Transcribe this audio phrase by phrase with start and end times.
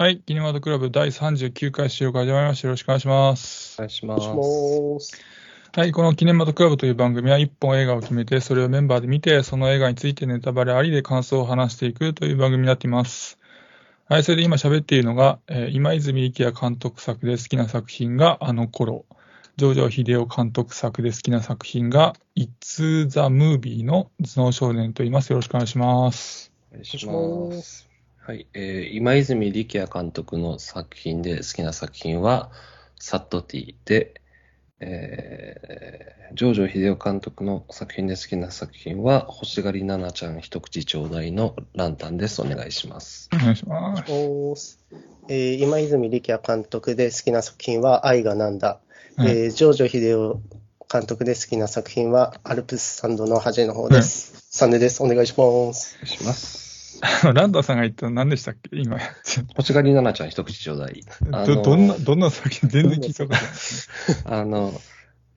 [0.00, 2.68] はい、キネマトクラブ第39回収録始まりました。
[2.68, 3.76] よろしくお願いします。
[3.78, 5.22] お願いします。
[5.78, 13.36] はい、このキネマトクラブという番組は1本映画を決めて、それをメンバーで見て、その映画についてネタバレありで感想を話していくという番組になっています。
[14.08, 19.04] はい、それで今喋っているのが、えー今泉力也監督作で好きな作品があの頃、
[19.58, 25.28] ジョ秀夫監督作で好きな作品が It's the Movie の頭脳少年と言います。
[25.28, 26.50] よろしくお願いします。
[26.70, 27.56] お願いしお願いしま。
[27.56, 27.89] ます
[28.30, 32.52] はい、えー今泉力也監督の作品で好きな作品は、
[32.96, 34.22] サットティで、
[34.78, 42.40] えー、ジョージョ秀夫監督の作品で好きな作品は、欲しがりななちゃん一口ちょうだいのランタンです。
[42.40, 43.28] お願いします。
[43.34, 44.78] お願いします。
[45.28, 48.78] えー今泉力也監督で好きな作品は愛がなんだ。
[49.16, 50.40] はいえージョージョ秀夫
[50.88, 54.46] 監督で好きな作品はアルプス山道の端の方です。
[54.50, 55.02] サンデです。
[55.02, 55.96] お願いします。
[56.00, 56.69] お願いします。
[57.32, 58.70] ランダさんが言ったの何でしたっけ？
[58.72, 58.98] 今。
[59.56, 61.02] 欲しがりななちゃん一口ちょうだい。
[61.32, 64.40] あどのどんな、どんな作品全然聞いたことない。
[64.40, 64.72] あの、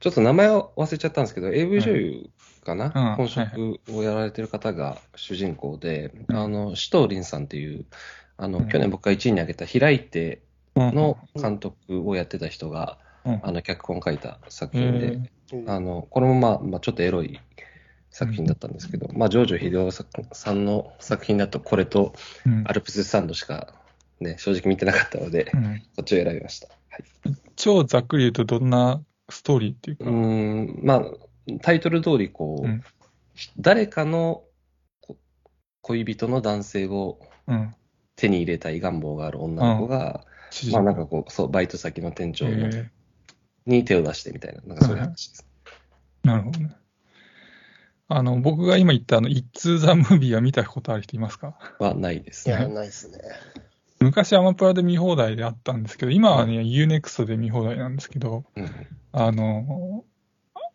[0.00, 2.30] ちょっと名前を忘れちゃったんですけど、AV 女優
[2.64, 7.86] かな、うん本職をやられてる方が主人公で、あの、紫藤凛さんっていう、
[8.36, 8.68] あの、うん。
[8.68, 10.42] 去年僕が1位に挙げた開いて
[10.74, 13.40] うんの監督をやってた人が、うん。
[13.42, 15.18] あの、脚本書いた作品で、
[15.52, 17.38] えあの、これもまあ、まあ、ちょっとエロい
[18.14, 22.14] 作品だったんですけど、まあ、ジョージョ秀夫さんの作品だと、これと
[22.46, 23.74] うんアルプススタンドしか、
[24.20, 26.68] ね、正直見てなかったので、うんこっちを選びました。
[26.68, 27.04] はい
[27.56, 30.10] 超ざっくり言うとどんなストーリーっていううか。
[30.10, 31.04] ーん、まあ、
[31.60, 32.82] タイトル通り、こう、うん
[33.58, 34.44] 誰かの
[35.00, 35.16] こ
[35.82, 37.18] 恋人の男性を
[37.48, 37.74] うん。
[38.16, 42.46] 手に入れたい願望がある女の子が、指まあなんかこう、そう、バイト先の店長
[43.66, 45.46] に手を出してみたいな、なんかそういう話です。
[46.24, 46.76] ーなるほどね。
[48.08, 51.56] あの、僕が今言ったあの、It's the Movie は見たことある人いますか？
[51.78, 52.74] はないですいや、ね。
[52.74, 53.18] ないですね。
[54.00, 58.70] 昔アマプラで見放題であったんですけど、今はね、Unext で見放題なんですけど、うん。
[59.12, 60.04] あの、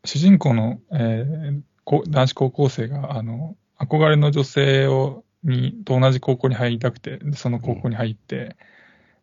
[0.06, 8.58] 主人公の、えーこ男子高校生が、あの、憧れの女性を、に、と同じ高校に入りたくて、その高校に入って、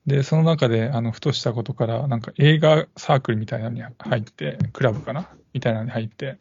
[0.07, 5.29] で、その中で、あの、ふとしたことから、なんか映画サークルみたいなのに入って、クラブかな？
[5.53, 6.39] みたいなのに入って、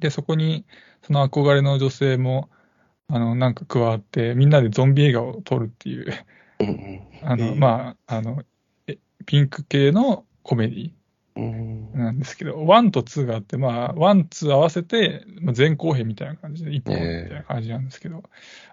[0.00, 0.64] で、そこに、
[1.02, 2.50] その憧れの女性も、
[3.08, 6.12] あの、なんか加わって、みんなでゾンビ映画を撮るっていう、
[7.22, 7.54] あの、えー。
[7.56, 8.42] まあ、あの、
[8.86, 10.90] えピンク系のコメディ
[11.36, 18.22] うんなんですけど、1と2があって、まあ、1、2合わせて、まあ前後編みたいな感じで、1本みたいな感じなんですけど、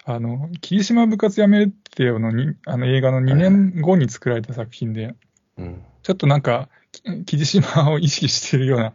[0.06, 5.16] あの、霧島部活やめるっていうのに、あの映画の2年後に作られた作品で、
[5.58, 5.84] うん。
[6.04, 8.94] ちょっとなんか、き霧島を意識してるような、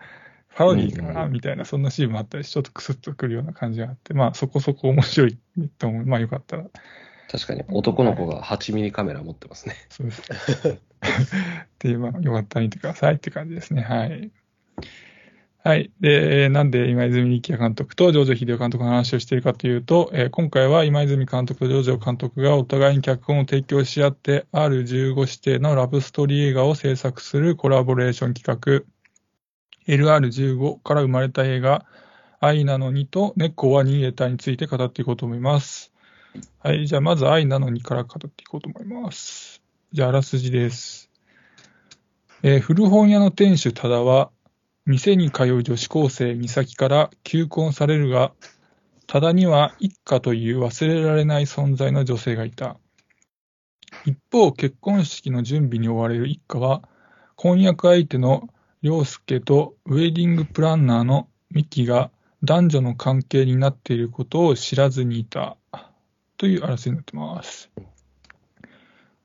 [0.57, 5.39] パロディーかな、うんみたいな、そんなシーンもあったりして、ちょっとクスッとくるような感じがあって、まあ、そこそこ面白い
[5.79, 6.07] と思う。
[6.07, 6.65] まあ、よかったら。
[7.31, 9.77] 確かに男の子が8ミリカメラ持ってますね。
[9.91, 10.23] そうです。
[10.23, 10.79] っ
[11.79, 13.83] ていう、まあ、よかったら見てくださいって感じですね。
[13.83, 14.31] はい。
[15.63, 15.91] はい。
[16.01, 28.87] で、なんで今泉力也監督とジョージョ秀夫監督の話をしているかというと、えー今回は今泉監督とジョージョ監督がお互いに脚本を提供し合って R15 指定のラブストーリー映画を制作するコラボレーション企画
[29.87, 31.85] LR15 から生まれた映画
[32.41, 35.93] 愛なのにと猫は逃げたについて語っていこうと思います。
[36.61, 36.87] はい。
[36.87, 39.63] じゃあまず愛なのにから語っていこうと思います。
[39.93, 41.11] じゃあ、あらすじです。
[42.43, 44.31] えー古本屋の店主多田は、
[44.85, 48.33] 店に通う女子高生美咲から求婚されるが、
[49.07, 52.77] 多田には一家という忘れられない存在の女性がいた。
[54.05, 56.83] 一方、結婚式の準備に追われる一家は、
[57.37, 58.49] 婚約相手の
[58.87, 62.11] 良介とウェディングプランナーのミキが
[62.45, 65.57] 男女の関係になっていることを知らずにいた。
[66.39, 67.71] というあらすじになってます。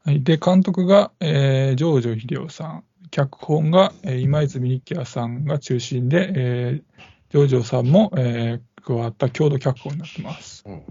[0.03, 6.83] はい、で、監督が、えー、ジョージョ秀夫さん、脚本が、えー今泉力也さんが中心で、えー
[7.29, 10.63] ジョージョさんも、えー加わった共同脚本になってます。
[10.65, 10.81] うん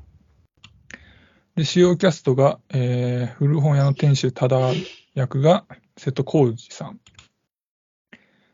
[1.57, 4.59] で、主要キャストが、えー古本屋の店主、多田
[5.15, 5.65] 役が
[5.97, 7.01] 瀬戸康史さん。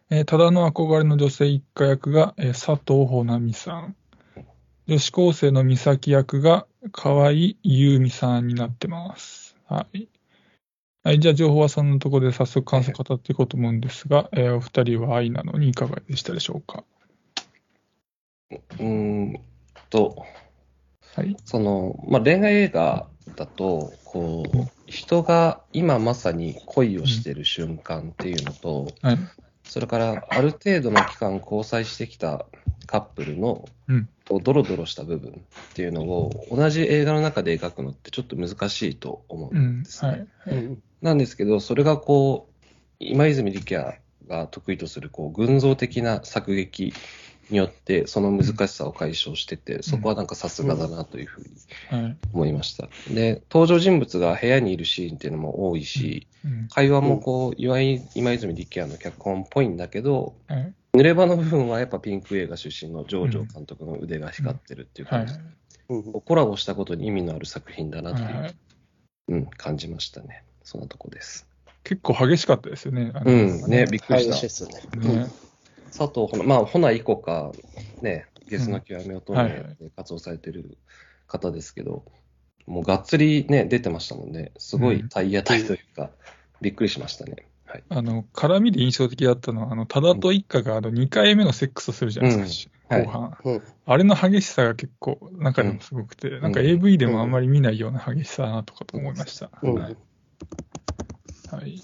[0.08, 3.96] えー多田の憧れの女性一家役が、えー佐藤穂波さん。
[4.86, 7.32] 女子高生の美咲役が河合
[7.64, 9.56] 優美さんになってます。
[9.66, 10.06] はい。
[11.02, 16.84] はい、じゃあ情報はそんなところで早速感想語っていこうと思うんですが、えーお二人は愛なのにいかがでしたでしょうか？
[18.50, 19.40] うーん
[19.90, 20.24] と、
[21.16, 21.36] はい。
[21.44, 29.18] その、まあ、恋愛映画だと、こう、人が今まさに恋をしてる瞬間っていうのと、はい。
[29.66, 32.46] それからある程度の期間交際してきた
[32.86, 35.34] カップルの、うんドロドロした部分っ
[35.72, 40.26] ていうのを同じ映画の中で描くのってちょっと難しいと思ううんんですね。
[40.40, 40.56] はい。
[40.56, 42.54] うんなんですけど、それがこう、
[42.98, 46.92] 今泉力也が得意とするこう群像的な作劇
[47.50, 51.46] によって、その難しさを解消してて、そこはなんかさすがだなというふうに
[52.02, 52.16] はい。
[52.32, 52.88] 思いました。
[53.10, 60.75] で、登場人物が部屋にいるシーンっていうのも多いし、うん会話もこう、岩井今泉力也の脚本っぽいんだけど、はい。
[60.94, 65.34] 濡れ場の部分はやっぱピンク映画出身のジョージョ監督の腕が光ってるっていうはい感じ、。
[65.34, 65.46] うん
[65.88, 68.54] コラボしたことに意味のある作品だなという、はい
[69.28, 70.42] うん、感じましたね。
[70.64, 71.46] そんなとこです。
[71.84, 73.12] 結構激しかったですよね。
[73.25, 74.42] うん、ね、びっくり激したしい。
[74.42, 75.26] ですよね。
[75.86, 75.92] ね。
[75.96, 77.52] 佐藤ほな、まあ、ほな以降か、
[78.00, 80.78] ね、ゲスの極めを問はいはいで活動されてる
[81.26, 82.04] 方ですけど、
[82.66, 84.52] もうがっつりね、出てましたもんね。
[84.58, 86.10] すごい体当たりというか、
[86.60, 87.48] びっくりしましたね。
[87.64, 87.84] はい。
[87.88, 93.38] あの、絡みで印象的だったのは、あの、多田と一家があの2回目のセックスをするじゃないですか、うん後半。
[93.44, 99.48] うんあれの激しさが結構、中でもすごくて、なんか AV でもあんまり見ないような激しさだなとかと思いました。
[99.62, 99.82] うんはい。
[99.84, 99.96] はい。
[101.62, 101.80] はい。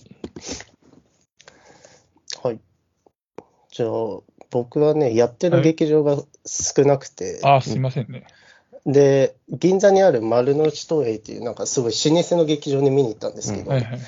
[3.72, 3.88] じゃあ、
[4.50, 6.16] 僕はね、やってる劇場が
[6.46, 8.26] 少なくて、あ、すいませんね。
[8.86, 14.00] で、銀座にある丸の内東映っていう、なんかすごい老舗の劇場に見に行ったんですけど、はいはい。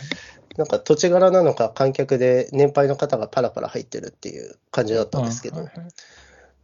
[0.56, 5.75] なんか土地柄なのか観客で年配の方がパラパラ入ってるっていう感じだったんですけど、はいはい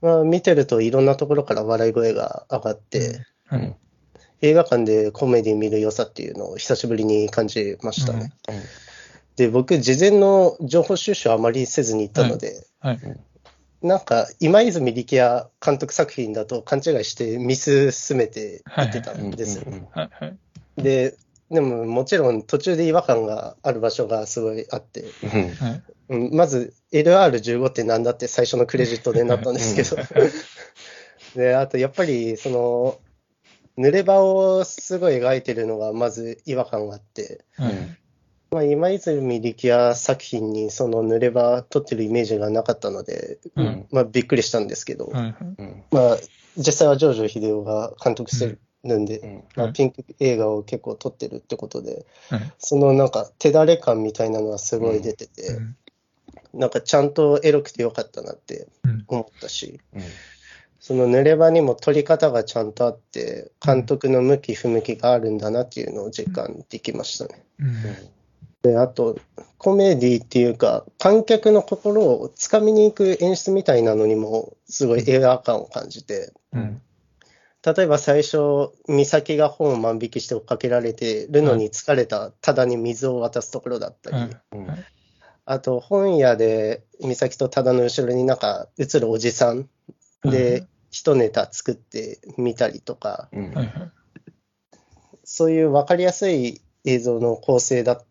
[0.01, 3.61] まあ、見てるといろんなところから笑い声が上がって、はい。
[3.63, 3.75] うん
[4.43, 8.33] 映画館でコメディ見る良さっていうのを久しぶりに感じましたね。
[9.37, 12.99] で、僕、事前の情報収集あまりせずに行ったので、はい。
[13.83, 19.65] なんか、今泉力也監督作品だと勘違いして見進めていってたんですよ。
[20.77, 21.17] で、
[21.51, 25.83] でももちろん途中で違和感がある場所がすごいあって、うんはい。
[26.11, 29.97] うんまず LR15 ってなんだって最初のクレジットでなったんですけど、
[31.35, 32.99] で、あとやっぱりその、
[33.79, 38.00] 濡れ場をすごい描いてるのがまず違和感があって、はい。
[38.51, 43.87] まあ、今泉力也作品にその濡れ場撮ってるイメージがなかったので、うん。
[43.93, 45.13] まあ、びっくりしたんですけど。
[45.15, 45.85] うん。
[45.93, 46.17] まあ、
[46.57, 49.45] 実際はジョージョ秀夫が監督してるんで、うん。
[49.55, 52.53] まあ、ピンク映画を結構撮ってるってことで、はい。
[52.59, 55.77] そのなんか手だれ感みたいなのはすごい出てて、うん。
[56.53, 59.05] なんかちゃんとエロくてよかったなってうん。
[59.07, 60.03] 思ったし、うん。
[60.81, 67.45] その濡れ場にも撮り方がちゃんとあって、監督の向き不向きがあるんだなっていうのを実感できましたね。
[68.65, 69.19] うんで、あと、
[69.59, 76.83] コメディっていうか、観客の心をつかみに行く演出みたいなのにも、すごい映画感を感じて、うん。
[77.63, 84.69] 例えば最初、美咲が本を万引きして追っかけられてるのに疲れたただに水を渡すところだったり、はいうん。
[85.45, 89.69] あと本屋で美咲とただの後ろになんか映るおじさん。
[90.25, 93.53] で一ネタ作ってみたりとか、うん。
[93.53, 93.91] はいはい。
[95.25, 98.05] そういう分かりやすい映像の構成だっ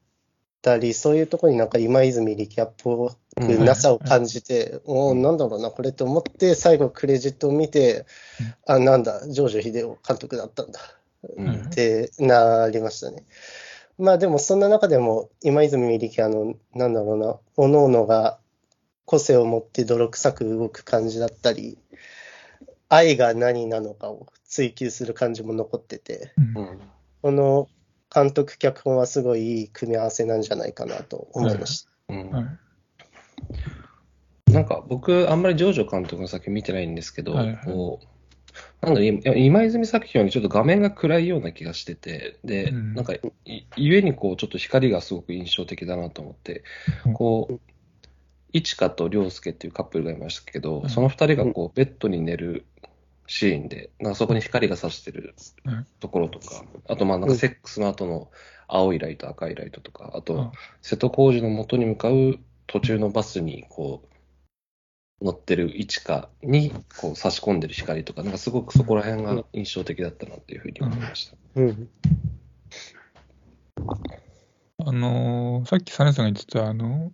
[0.61, 8.05] たり、そういうところになんか今泉力也っぽくなさを感じて、おお、なんだろうな、これと思って、最後クレジットを見て、
[8.67, 10.79] あ、なんだ、ジョージ秀夫監督だったんだ
[11.37, 11.61] うん。
[11.65, 13.25] ってなりましたね。
[13.97, 18.39] まあでもそんな中でも今泉力也のなんだろうな、おのおのが
[19.05, 21.77] 個性を持って泥臭く動く感じだったり、
[22.87, 26.57] 愛が何なのかを追求する感じも残ってて、うん。
[26.57, 26.79] うん。
[27.21, 27.67] この
[28.13, 31.89] 監督脚本はすごいいい組み合わせなんじゃないかなと思いました。
[32.09, 32.45] うんはい。
[34.51, 37.59] なんか僕、あんまりジョージョ監督の作品見てないんですけど、はいはい。
[37.65, 38.05] こう
[38.81, 42.93] なん今泉作品よりちょっと画面が暗いような気がしてて、で、うん。
[42.93, 43.21] なんかい、
[43.75, 46.63] ゆえにこう、ちょっと光がすごく印象的だなと思って
[47.05, 47.59] うん、こう、
[48.51, 50.89] いちかと涼介っていうカップルがいましたけど、うん。
[50.89, 52.65] その二人がこう、ベッドに寝る
[53.29, 58.31] シーンで、なんかそこに光が差してるうんところとか、あとまあなんかセックスの後の
[58.67, 64.03] 青いライト、赤いライトとか、あと、うん瀬戸康史の元に向かう途中のバスにこ
[65.21, 71.37] う乗ってる位置かにこう差し込んでる光とか、なんかすごくそこら辺が印象的だったなっていうふうに思いました。
[71.55, 71.89] うん。
[74.79, 77.11] あのーさっきサネさんが言ってた、あの、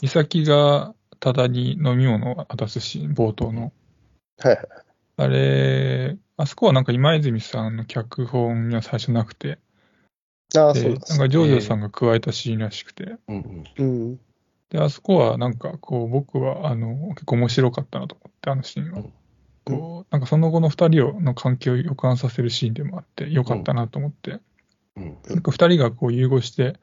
[0.00, 3.72] 美咲が多田に飲み物を渡すシーン、冒頭の。
[4.38, 4.58] はい。
[5.16, 9.58] あれ、あそこはなんか今泉さんの脚本には最初なくて、
[10.56, 10.98] ああ、で、そうなん。
[10.98, 14.20] かジョージョさんが加えたシーンらしくて、うんうん。
[14.70, 19.04] で、あそこはなんかこう、僕はあの、結構面白かったなと思って、あのシーンは。
[19.64, 24.32] こう、なんかその後の二人をの関係を予感させるシーンでもあって、よかったなと思って、
[24.96, 26.78] うんなんか二人がこう融合して、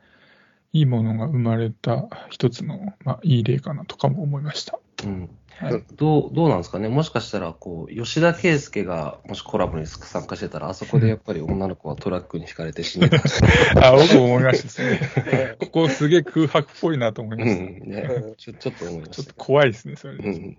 [0.73, 4.79] いいものが生まれた一つの、まあ、いい例かなとかも思いました。
[5.03, 5.29] うん
[5.61, 5.83] はい。
[5.95, 6.89] どう、どうなんですかね？
[6.89, 13.17] もしかしたら、こう、吉田圭介が、もしコラボに参加してたら、あそこでやっぱり女の子はトラックに引かれて死んでた。
[13.85, 15.55] あ、僕も思いましたね。
[15.61, 17.63] ここすげえ空白っぽいなと思いうました。
[17.63, 18.33] ん、ね。
[18.37, 19.33] ちょ、ちょっと思いまちょっとした。
[19.35, 20.29] 怖いですね、それで。
[20.29, 20.57] うん。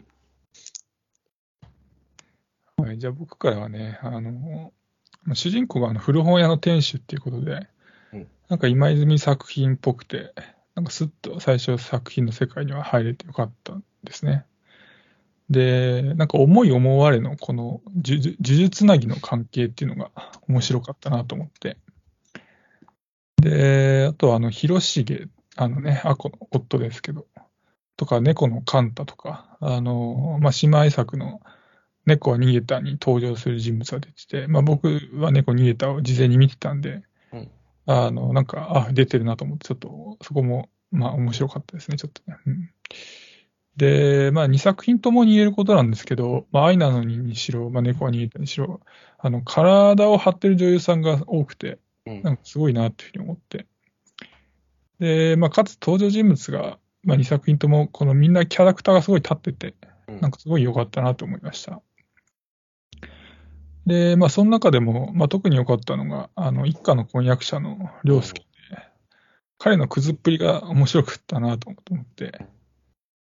[2.77, 4.73] はい、じゃあ僕からはね、あの、
[5.25, 7.53] まあ主人公があの古本屋の店主っていうことで、
[8.13, 10.35] うんなんか今泉作品っぽくて、
[10.75, 14.45] なんかスッと最初作品の世界には入れてよかったんですね。
[15.51, 20.11] で、なんか思い思われのこの呪呪術つなぎの関係っていうのが
[20.49, 21.77] 面白かったなと思って。
[23.37, 27.27] で、あとはあの、広重、あのね、アコの夫ですけど、
[27.97, 31.41] とか、猫のカンタとか、あの、まあ、姉妹作の
[32.07, 37.51] 猫は逃げたに登場する人物が出てて、まあ、僕は猫逃げたを事前に見てたんで、うん
[37.85, 42.37] あの、なんか、あ、出てるなと思って、ちょっと、そこも、まあ、面白かったですね、ちょっとね。
[42.47, 42.71] うん
[43.77, 48.81] で、まあ、2作品ともに言えることなんですけど、まあ、愛なのににしろ、まあ、猫は逃げたにしろ、
[49.19, 53.67] あの、体を張ってる女優さんが多くて、うんなんかすごいなっていうふうに思って。
[54.99, 59.75] で、まあ、かつ登場人物が、まあ、2作品とも、このみんなキャラクターがすごい立ってて、
[60.09, 61.81] うんなんかすごい良かったなと思いました。
[63.87, 68.47] で、まあ、その中でも、まあ、特に良かったのが、あの、一家の婚約者の良介で、
[69.59, 72.47] 彼のくずっぷりが面白かったなと思って。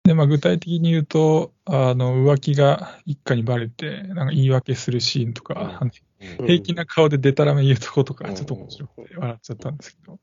[0.03, 5.91] で、まあ、具体的に言うと、あの、浮気が一家にバレて、なんか言い訳するシーンとか、うん
[6.21, 10.19] 平気な顔でデタラメ言うとことか、うんちょっと面白くて笑っちゃったんですけど。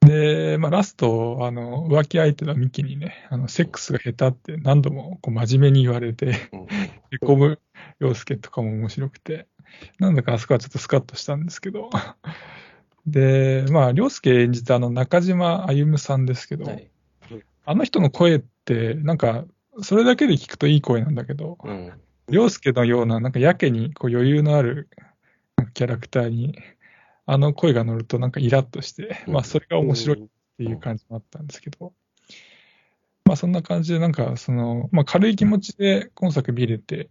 [0.00, 6.66] で、まあ、ラスト、あの、浮気相手のミキにね、あの、セックスが下手って何度もこう真面目に言われて、うん
[7.10, 7.60] へこむ
[7.98, 9.46] 陽介とかも面白くて、
[9.98, 11.90] なんだかあそこはちょっとスカッとしたんですけど。
[13.06, 16.91] で、まあ、陽介演じたあの、中島歩さんですけど、はい。
[17.64, 19.44] あの人の声って、なんか、
[19.80, 21.92] それだけで聞くといい声なんだけど、うん。
[22.28, 24.88] 凌介のような、なんかやけにこう余裕のある
[25.74, 26.58] キャラクターに、
[27.26, 29.34] あの声が乗るとなんかイラッとして、うん。
[29.34, 30.26] まあそれが面白いっ
[30.58, 31.92] ていう感じもあったんですけど、
[33.24, 37.08] まあそんな感じでなんかその、まあ軽い気持ちで今作見れて、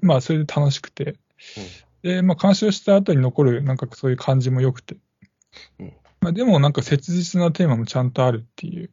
[0.00, 1.16] まあそれで楽しくて、
[2.02, 4.96] で、まあ鑑賞した後に残るなんかそういう感じも良くて。
[5.78, 8.90] うん、まあでもなんか切実なテーマもちゃんとあるっていう、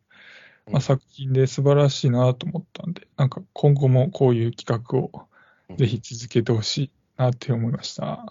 [0.69, 5.27] まあ、作品で素晴らしいなと思ったんで、なんか今後もこういう企画を
[5.77, 8.25] ぜひ続けてほしいなって思いました。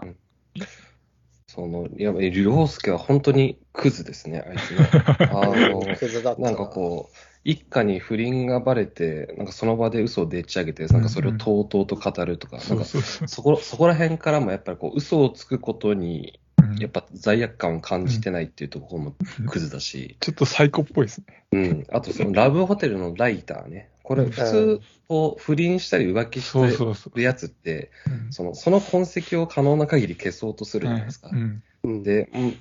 [1.47, 4.89] その、やっぱり、凌介は本当にクズですね、あいつね。
[5.35, 6.43] あの、クズだった。
[6.43, 16.39] なんかこう、一家に不倫がバレて、なんかその場で嘘をでっち上げて、なんかそれをとうとうと語るとか、なんかそこ、そこら辺からもやっぱりこう、嘘をつくことに、
[16.71, 19.15] うんやっぱ罪悪感を感じてないっていうところも
[19.49, 21.45] クズだし、ちょっとサイコっぽいですね。
[21.53, 21.87] うん。
[21.91, 23.91] あとそのラブホテルのライターね。
[24.03, 27.11] これ普通、こう、不倫したり浮気して。
[27.15, 31.29] るやつって、うんその、その痕跡を可能な限り消そうとするじゃないですか。
[31.29, 32.57] はいうんうんで、うん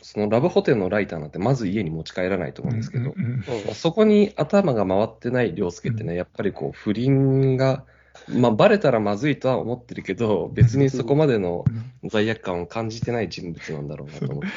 [0.00, 7.84] そのラブホテルのライターなんてまず家に持ち帰らないと思うんですけど、うんうんうんそこに頭が回ってない凌介ってね、やっぱりこう、不倫が、
[8.28, 14.48] まあ、バレたらまずいとは思ってるけど、別にそこまでのうん罪悪感を感じてない人物なんだろうなと思って。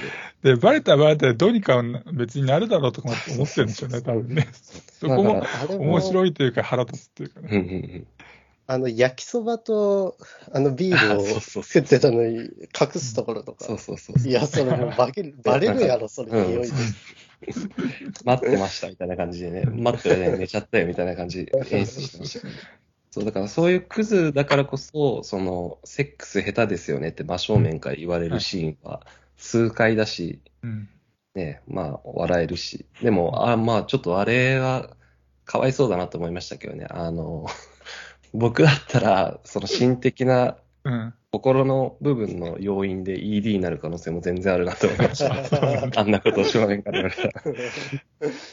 [0.50, 4.48] で、バレたらバレたらどうにか別になるだろうとかって思ってるんでしょうね、 多分ね。
[5.00, 7.50] そこも面白いというか腹立つっていうかね。
[7.52, 8.08] うんうんうん
[8.68, 10.18] あの、焼きそばと、
[10.52, 13.64] あの、ビールを そうそうそう食ってたのに隠すところとか。
[13.64, 14.28] そうそうそうそう。
[14.28, 16.74] いや、それもうバレる、バレるやろ、それ、うん匂いで。
[18.24, 22.48] 待ってましたみたいな感じでね、待ってね、寝ちゃったよみたいな感じで演出してました。
[23.16, 29.08] そう、だからそういうクズだからこそ、その、セックス下手ですよねって真正面から言われるシーンは
[29.38, 30.90] 数回だし、うん
[31.34, 32.86] ね、まあ、笑えるし。
[33.02, 34.90] でも、あまあ、ちょっとあれは、
[35.46, 36.88] かわいそうだなと思いましたけどね。
[36.90, 37.48] あの、
[38.34, 41.14] 僕だったら、その心的なうん。
[41.32, 45.90] 心の部分の要因で ED になる可能性も全然あるなと思いました。
[46.00, 47.44] あんなことを正面から言われたら。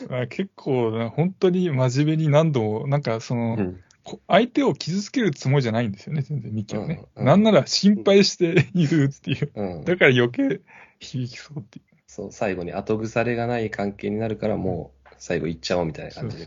[0.09, 3.81] ま あ結構な、本当に真面目に何度も、なんかその、うんこ
[4.27, 7.05] 相手を傷つけるつもりじゃないんですよね、全然、ミキはね。
[7.15, 9.51] うんうんなんなら心配しているっていう。
[9.55, 10.61] うんだから余計
[10.99, 11.85] 響きそうっていう。
[12.07, 16.47] そう、最後に後腐れがない関係になるから、もう、最後行っちゃおうみたいな感じで。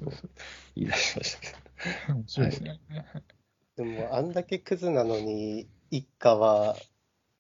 [0.76, 1.48] 言い出しましたけ
[2.08, 2.14] ど。
[2.16, 2.80] 面白いですね。
[3.78, 6.76] でも、あんだけクズなのに、一家は、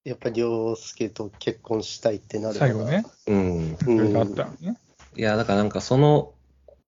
[0.03, 3.77] やっぱり涼介と結婚したいってなるから最後ね。、うん。
[3.95, 4.77] いろいろあったのね。
[5.15, 6.33] いや、だからなんかその、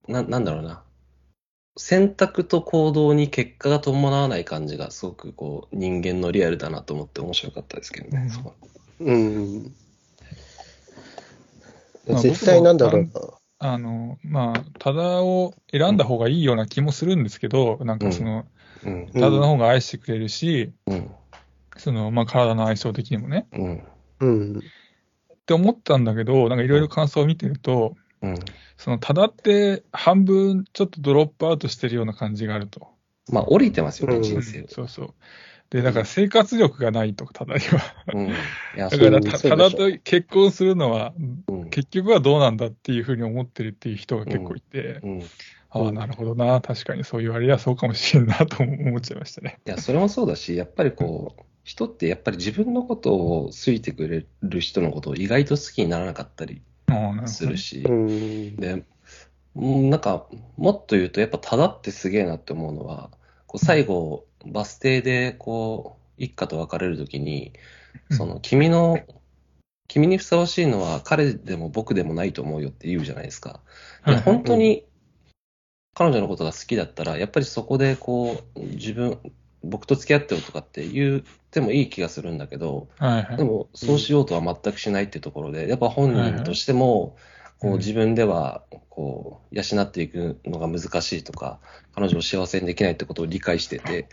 [0.06, 0.82] な、なんだろうな。
[1.78, 8.28] 選択と行動に結果が伴わない感じがすごくこう人間のリアルだなと思って面白かったですけどね。
[9.00, 9.74] うん
[12.06, 13.08] 絶対なんだろうな。
[13.60, 18.46] あの、まあ、ただを選んだ方がいいような気もするんですけど、なんかその、
[18.84, 19.12] うん。
[19.12, 21.10] ただの方が愛してくれるし、うん。
[21.76, 23.46] その、まあ、体の相性的にもね。
[23.52, 23.82] うん。
[24.20, 24.58] うん。
[24.58, 24.60] っ
[25.46, 28.34] て思ったんだけど、なんかいろいろ感想を見てると、うん。
[28.76, 32.88] その、ただって半分ちょっとドロップアウトしてるような感じがあると。
[33.30, 34.68] まあ、降りてますよね、うん人生を。
[34.68, 35.14] そうそう。
[35.70, 37.82] で、だから生活力がないと、ただには。
[38.14, 38.28] うん。
[38.28, 38.32] い
[38.74, 41.12] や、だからた、ただと結婚するのは、
[41.48, 41.70] うん。
[41.70, 45.20] 結局はどうなんだっていうふうに思ってるっていう人が結構いて、うん。
[45.20, 45.24] い
[45.70, 49.58] ああ、なるほどな、確かにそう言われりゃそうかもしれんなと思っちゃいましたね。
[49.66, 56.62] や、それもそうだし、やっぱりこう、人ってやっぱり自分のことを好いてくれる人のことを意外と好きにならなかったり。
[57.26, 58.56] するしう、ん。
[58.56, 58.84] で、
[59.56, 60.26] うんなんか、
[60.56, 63.10] もっと言うと、やっぱただってすげえなって思うのは、
[63.46, 67.52] こう最後、バス停でこう、一家と別れるときに、
[68.10, 68.98] その、君の、
[69.88, 73.60] 君にふさわしいのは彼でも僕でもないと思うよって言うじゃないですか。
[74.04, 74.84] ではい本当に
[75.94, 79.18] 彼女のことが好きだったら、やっぱりそこでこう、自分、
[79.64, 83.36] 僕と付き合ってよとかって言ってもいい気がするんだけど、はいはい。
[83.36, 87.16] でもそうしようとは全くしないってところで、やっぱ本人としても、
[87.58, 91.58] こうんう自分ではこう養っていくのが難しいとか、
[91.94, 94.08] 彼女を幸せにできないってことを理解してて、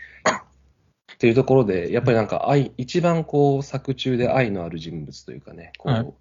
[1.12, 6.14] っていうところで、やっぱりなんか愛、一番こう作中で愛のある人物というかね、こう、はい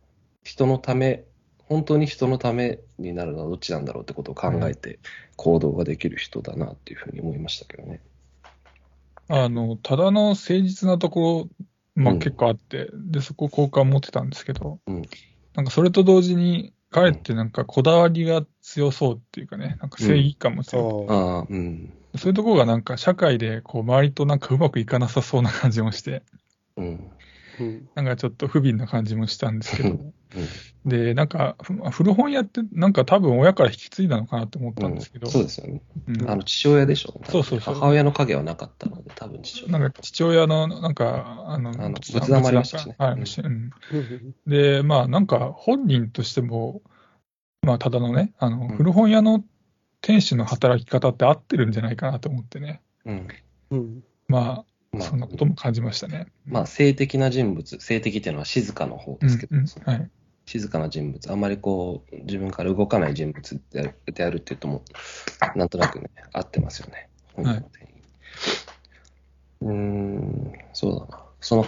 [0.45, 1.25] 人のため、
[1.67, 4.99] 本当に人のためになるのはどっちなんだろうってことを考えて
[5.35, 7.99] 行動ができる人だなっていうふうに思いましたけどね。
[9.27, 11.49] あの、ただの誠実なとこ
[11.97, 15.01] ろ、まあうん結構あって、で、そこ好感持ってたんですけど、うん
[15.55, 21.13] なんかそれと同時に、彼ってなんかこだわりが強そうっていうかね、なんか正義感も強くて、そう。
[21.13, 21.93] ああ、うん。
[22.17, 26.23] そういうところがなんか社会でこう周りとなんかうまくいかなさそうな感じもして、
[26.77, 27.11] うん。
[27.59, 27.89] うん。
[27.95, 29.99] なんかちょっと不憫な感じもしたんですけど、
[30.35, 30.47] うん
[30.85, 35.81] で、なんかふ古本屋ってなんか多分親から引き継いだのかなって思ったんですけど、そうですよね。
[36.07, 37.19] うんあの父親でしょ。
[37.27, 39.79] そうそうそう母親の影はなかったので、多分父親。
[39.79, 42.95] なんか父親のなんか、あの、あの仏壇もありましたしね
[44.45, 46.83] で、まあなんか本人としても、
[47.63, 49.43] まあただのね、あの、ん古本屋の
[50.01, 52.83] 店主の働き方って合ってるんじゃないかなと思ってね。
[53.05, 53.27] うん。
[53.71, 54.03] うん。
[54.27, 54.65] まあ、
[54.99, 56.27] まあそんなことも感じましたね。
[56.45, 60.09] まあ、性的な人物、性的っていうのは静かの方ですけど、うんうんはい。
[60.45, 64.83] 静かな人物、あんまりこう、自分から動かない人物であるであるっていうとも、
[65.55, 67.09] なんとなくね、合ってますよね。
[67.33, 67.95] 本人の定義
[69.61, 71.23] うーん、そうだな。
[71.41, 71.65] その、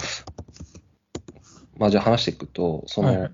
[1.77, 3.31] まあじゃあ話していくと、その、はいはい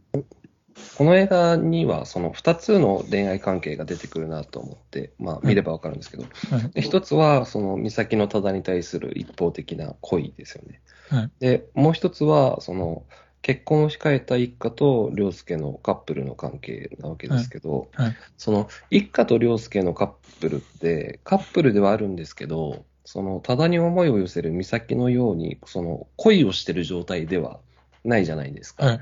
[0.96, 6.69] この映画にはその2つの恋愛関係が出てくるなと思って、まあ見ればわかるんですけど、はい。
[6.72, 10.82] で一つはその美咲の多田に対する一方的な恋ですよね。
[11.10, 11.32] はい。
[11.39, 13.06] で、もう一つはその
[13.41, 18.06] 結婚を控えた一家と涼介のカップルの関係なわけですけど、はい。
[18.08, 18.15] はい。
[18.38, 27.60] その一家と涼介のカップルってカップルではあるんですけど、その多田に思いを寄せる美咲のようにその恋をしてる状態では
[28.04, 28.98] ないじゃないですか。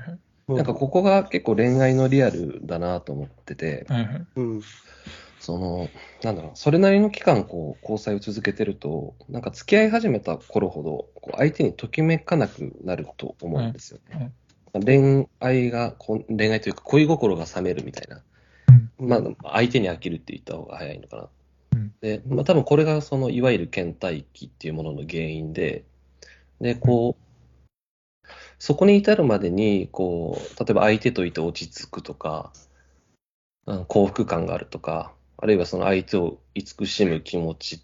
[0.56, 3.86] なんかここが結構恋愛のリアルだなと思ってて、
[4.36, 4.62] うん。
[5.40, 5.88] その、
[6.22, 14.32] なんだろう、それなりの期間、こう、交際を続けてると、なんか付き合い始めた頃ほど、こう相手にときめかなくなると思うんですよね。
[14.72, 18.22] 恋愛が、こ恋愛というか恋心が冷めるみたいな。
[18.98, 21.22] まあ、相手に飽きるって言った方が早いのかな。
[21.22, 25.84] うんで、まあ多分これがその、いわゆる倦怠期っていうものの原因で、
[26.60, 27.21] で、こう、
[28.62, 32.52] そこに至るまでに、こう、例えば相手といて落ち着くとか、
[33.88, 37.82] 幸福感があるとか、あるいはその相手を慈しむ気持ち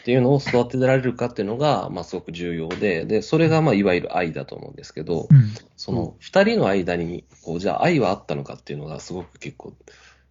[0.00, 9.74] っていうのを育てられるかっていうのが、まあすごく重要で、で、それがまあいわゆる愛だと思うんですけど、うんその二人の間に、こう、じゃあ愛はあったのかっていうのがすごく結構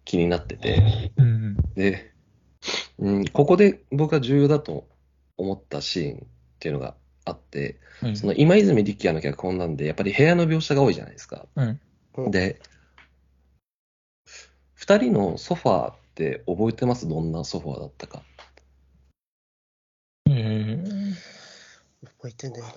[0.04, 1.12] 気になってて、
[1.76, 2.12] で、
[2.98, 4.88] うん、ここで僕が重要だと
[5.36, 6.20] 思ったシーンっ
[6.58, 6.96] ていうのが
[7.56, 11.46] あって、はいその今泉力也の脚本なんで、やっぱり部屋の描写が多いじゃないですか。
[11.54, 11.78] はい
[12.18, 12.60] うんで、
[14.74, 17.08] 二人のソファーって覚えてます？
[17.08, 18.22] どんなソファーだったか。
[20.28, 21.14] えー
[22.18, 22.68] 覚えてねえな。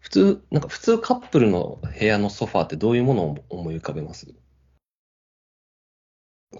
[0.00, 4.26] 普通、なんか普通カップルの部屋のソファーってどういうものを思い浮かべます？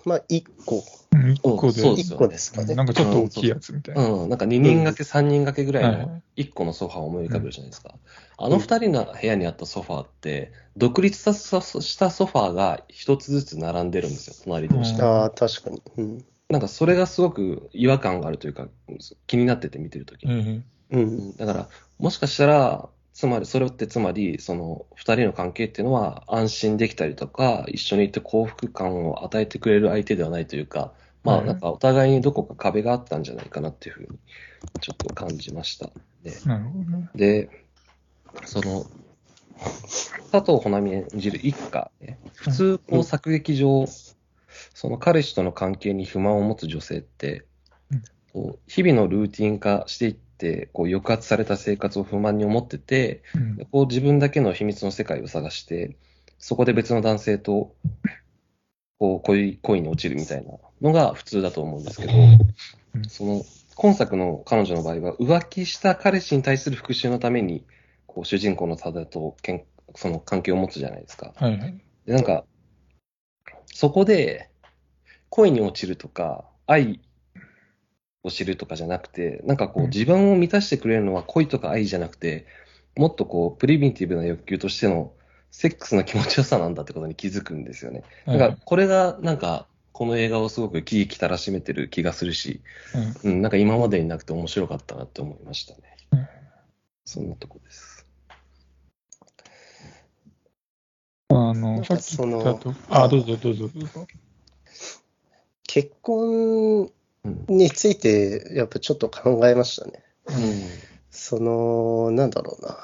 [0.04, 0.82] まあ、一個。
[1.12, 2.74] うん一個で、そうですよ一個ですかね。
[2.74, 4.04] なんかちょっと大きいやつみたいな。
[4.04, 7.94] うん、なんか2人掛け、3人掛けぐらいはのい1個のソファーを思い浮かべるじゃないですか。
[8.38, 15.02] あの2人の部屋にあったソファーって、独立したしたソファーが1つずつ並んでるんですよ、隣同士で。
[15.02, 15.82] うんああ、確かに。
[15.96, 16.24] うん。
[16.48, 18.68] なんかそれがすごく違和感があるというか、
[19.26, 20.32] 気になってて見てるときに。
[20.32, 21.36] えーうん。
[21.36, 34.18] だから、もしかしたら、つまり、それってつまり、その、二人の関係っていうのは安心できたりとか、一緒にいて幸福感を与えてくれる相手ではないというか、まあ、うんなんかお互いにどこか壁があったんじゃないかなっていうふうに、
[34.80, 35.90] ちょっと感じました。
[36.22, 37.10] で、なるほどね。
[37.14, 37.50] で、
[38.44, 38.86] その、
[40.32, 43.86] 佐藤穂波演じる一家、ね、普通、こう、作劇上、
[44.74, 47.44] その彼氏との関係に不満を持つ女性って
[48.66, 50.31] 日々のルーティン化していって、
[50.72, 55.96] こう抑圧された生活を不満に思ってて、うんでこう自分だけの秘密の世界を探して、
[56.38, 57.74] そこで別の男性と、
[58.98, 63.42] こう恋、恋に落ちるみたいなのが普通だと思うんですけど、うんその、
[63.74, 67.64] 今作の彼女の場合は、浮気した彼氏に対する復讐のために、
[68.06, 71.32] こう、主人公の多田とけん、その関係を持つじゃないですか。
[71.36, 71.80] はいはい。
[72.06, 72.44] で、なんか、
[73.66, 74.50] そこで、
[75.30, 77.00] 恋に落ちるとか、愛
[78.22, 82.46] を知るとかじゃなくて、なんかこう、うん自分を満たしてくれるのは恋とか愛じゃなくて、
[82.96, 85.12] もっとこう、プリミティブな欲求としての、
[85.50, 88.04] セックスの気持ちよさなんだってことに気づくんですよね。
[88.24, 92.62] はないんか、これが、なんか、この映画をすごく喜々たらしめてる気がするし、
[93.22, 95.80] うんうん、なんか今までになくて面白かったなって思いましたね。
[96.12, 96.28] うん
[97.04, 98.06] そんなとこです。
[101.28, 104.06] あなの、さっき言ったと、ああ、どうぞどうぞどうぞ。
[105.66, 106.90] 結婚
[107.24, 110.02] について、やっぱちょっと考えましたね。
[111.10, 112.78] その、なんだろうな。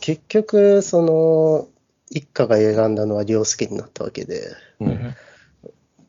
[0.00, 1.68] 結局、その、
[2.10, 5.14] 一家が選んだのは凌介になったわけで、うん。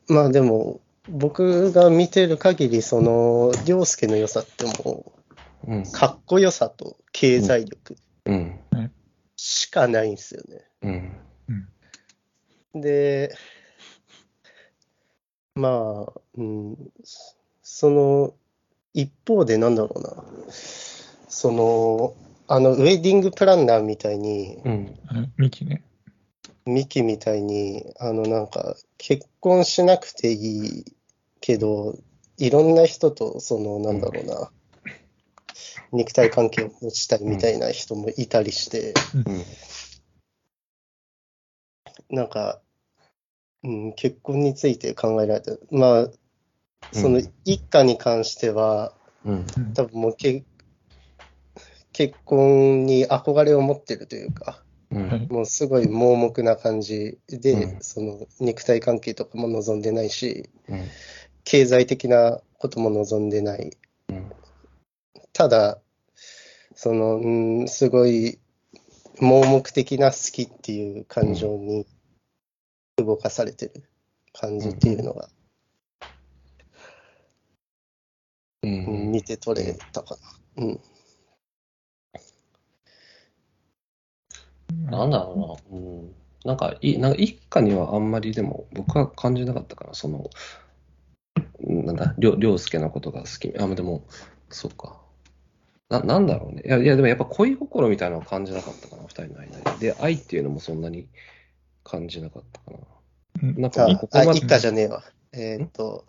[0.06, 5.12] まあでも、僕が見てる限り、その、凌介の良さっても
[5.66, 5.92] うんう、。
[5.92, 7.96] かっこよさと経済力
[8.26, 8.60] うん。
[9.36, 10.64] しかないんですよね。
[10.82, 10.90] う
[12.76, 12.80] ん。
[12.80, 13.34] で、
[15.58, 16.76] まあ、うん、
[17.62, 18.32] その、
[18.94, 20.14] 一方でなんだろうな、
[21.28, 22.14] その、
[22.46, 24.96] あの、ウェディングプランナーみたいに、うん。
[25.36, 25.82] ミキね。
[26.64, 30.84] ミキみたいに、あの、なんか、結婚しなくていい
[31.40, 31.98] けど、
[32.36, 34.52] いろんな人と、その、なんだろうな、
[35.90, 40.58] 肉体関係を持ちたいみたいな人もいたりして、う
[42.14, 42.16] ん。
[42.16, 42.60] なんか、
[43.68, 45.52] うん、結婚について考えられた。
[45.70, 46.08] まあ、
[46.92, 49.34] その一家に関しては、うん。
[49.34, 50.44] うん多分もうけ
[51.92, 55.08] 結婚に憧れを持ってるというか、うん。
[55.08, 60.84] はいもうすごい盲目な感じで、うんその肉体関係とかも望んでないし、うん。
[61.44, 63.76] 経済的なことも望んでない。
[64.08, 64.32] うん。
[65.34, 65.78] ただ、
[66.74, 68.38] その、うん、すごい
[69.20, 71.86] 盲目的な好きっていう感情に
[72.98, 73.84] 動かされてる
[74.32, 75.28] 感じっていうのが、
[78.62, 79.12] ううんん。
[79.12, 80.16] 見て取れたか
[80.56, 80.64] な。
[80.64, 80.80] うん。
[84.90, 85.78] なんだろうな。
[85.78, 86.14] うん。
[86.44, 89.94] なんか、い、なんか一家にはあんまりでも、僕は感じなかったかな。
[89.94, 90.30] その、
[91.60, 93.54] うんなんだ、りょ、りょうすけのことが好き。
[93.58, 94.04] あ、でも、
[94.50, 95.00] そうか。
[95.88, 96.62] な、なんだろうね。
[96.64, 99.92] いや、いや、でもやっぱ恋心みたいなのは感じなかったかな、二人の間で。
[99.92, 101.08] で、愛っていうのもそんなに
[101.88, 102.78] 感じなかったかな。
[103.42, 105.02] うんなんか、あこ、こまであ一家じゃねえわ。
[105.32, 106.04] えーっと、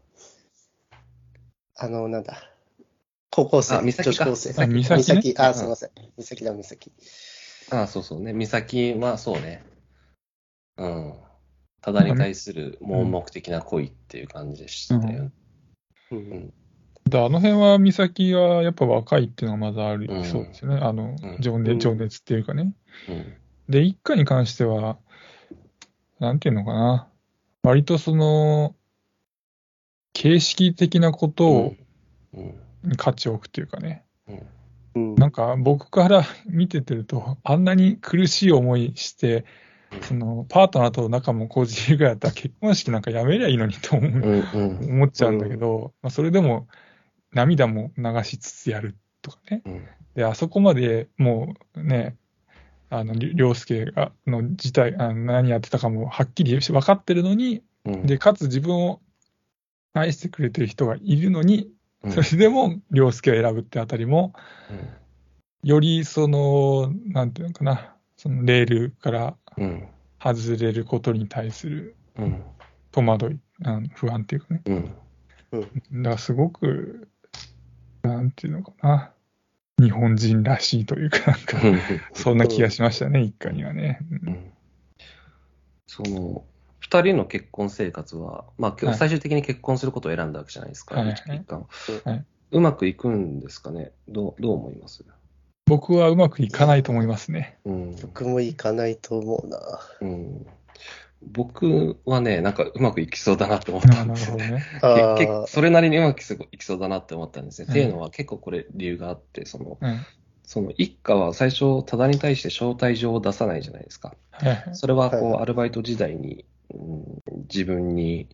[1.75, 2.49] あの、なんだ。
[3.31, 4.61] 高校生、女子高生。
[4.61, 5.89] あ美咲ね美咲あ、うんすみません。
[6.17, 6.91] 美咲だ、美咲。
[7.71, 8.33] あそうそうね。
[8.33, 9.63] 美咲はそうね。
[10.77, 11.13] うん。
[11.81, 15.31] ただに対する盲目的な恋っていう感じでしたよね。
[16.11, 16.53] うん。
[17.05, 20.79] であの辺は美咲はやっぱ若いっていうのがまずあるうんそうですよね。
[20.81, 22.73] あのうん、情熱、情熱っていうかね。
[23.07, 23.33] うん。
[23.69, 24.97] で、一家に関しては、
[26.19, 27.07] なんていうのかな。
[27.63, 28.75] 割とその、
[30.13, 31.75] 形式的なことを
[32.33, 32.55] うん。
[32.95, 34.05] 価値を置くっていうかね。
[34.95, 39.45] なんか僕から 見ててると、あんなに苦しい思いして、
[40.01, 44.45] そのパートナーと仲もこじるぐらいだったら結婚式なんかやめりゃいいのにと思う。
[44.87, 46.67] 思っちゃうんだけど、まあ、それでも
[47.33, 49.61] 涙も流しつつやるとかね。
[49.65, 49.85] うん。
[50.15, 52.15] で、あそこまでもうね、
[52.89, 58.05] あの、りょうすけが、の自体、あの何やってたかもはっきり分かってるのに、うん。
[58.05, 59.01] で、かつ自分を
[59.93, 61.69] 愛してくれてる人がいるのに、
[62.03, 64.33] うん、それでもりょうすけを選ぶってあたりも、
[65.63, 69.87] よりその、なんていうのかな、そのレールからうん。
[70.21, 72.43] 外れることに対するうん。
[72.91, 74.61] 戸惑い、あの不安っていうかね。
[74.65, 74.95] うん。
[75.51, 76.03] うん。
[76.03, 77.07] だからすごく、
[78.03, 79.13] なんていうのかな、
[79.79, 81.57] 日本人らしいというか、なんか、
[82.13, 83.99] そんな気がしましたね、一家にはね。
[84.11, 84.51] ううんん
[85.87, 86.43] その、
[86.79, 91.67] 二人の結婚生活は、まあ、はい最終的に結婚することを選んだわけじゃないですか、はい一一貫
[92.05, 93.91] はいうまくいくんですかね？
[94.07, 95.05] どう、どう思います？
[95.67, 97.59] 僕はうまくいかないと思いますね。
[97.63, 97.95] うん。
[97.97, 99.59] 僕も行かないと思うな。
[100.01, 100.47] うん。
[101.21, 104.63] 僕はね、なんかうまくいきそうだなって思ったんですよね。
[104.81, 107.65] 結構あ、それなりにうまくいきそうだなって思ったんですね。
[107.67, 109.99] うんっていうのは結構これ理由があって、その、うん。
[110.43, 114.15] その一家は最初、多田に対して招待状を出さないじゃないですか。
[114.31, 114.63] はいはい。
[114.73, 118.29] それはこう、はいアルバイト時代に、うん自分に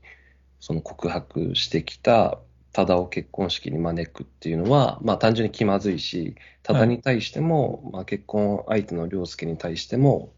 [0.59, 2.39] その告白してきた
[2.73, 10.33] 多田を結婚式に招くっていうのは、まあ単純に気まずいし、多田に対しても、まあ結婚相手の良介に対しても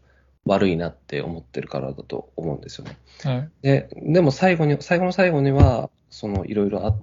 [0.48, 2.96] 悪いなって思ってるからだと思うんですよね。
[3.22, 3.50] はい。
[3.62, 7.02] で、でも最後に、最後の最後には、そのいろいろあっ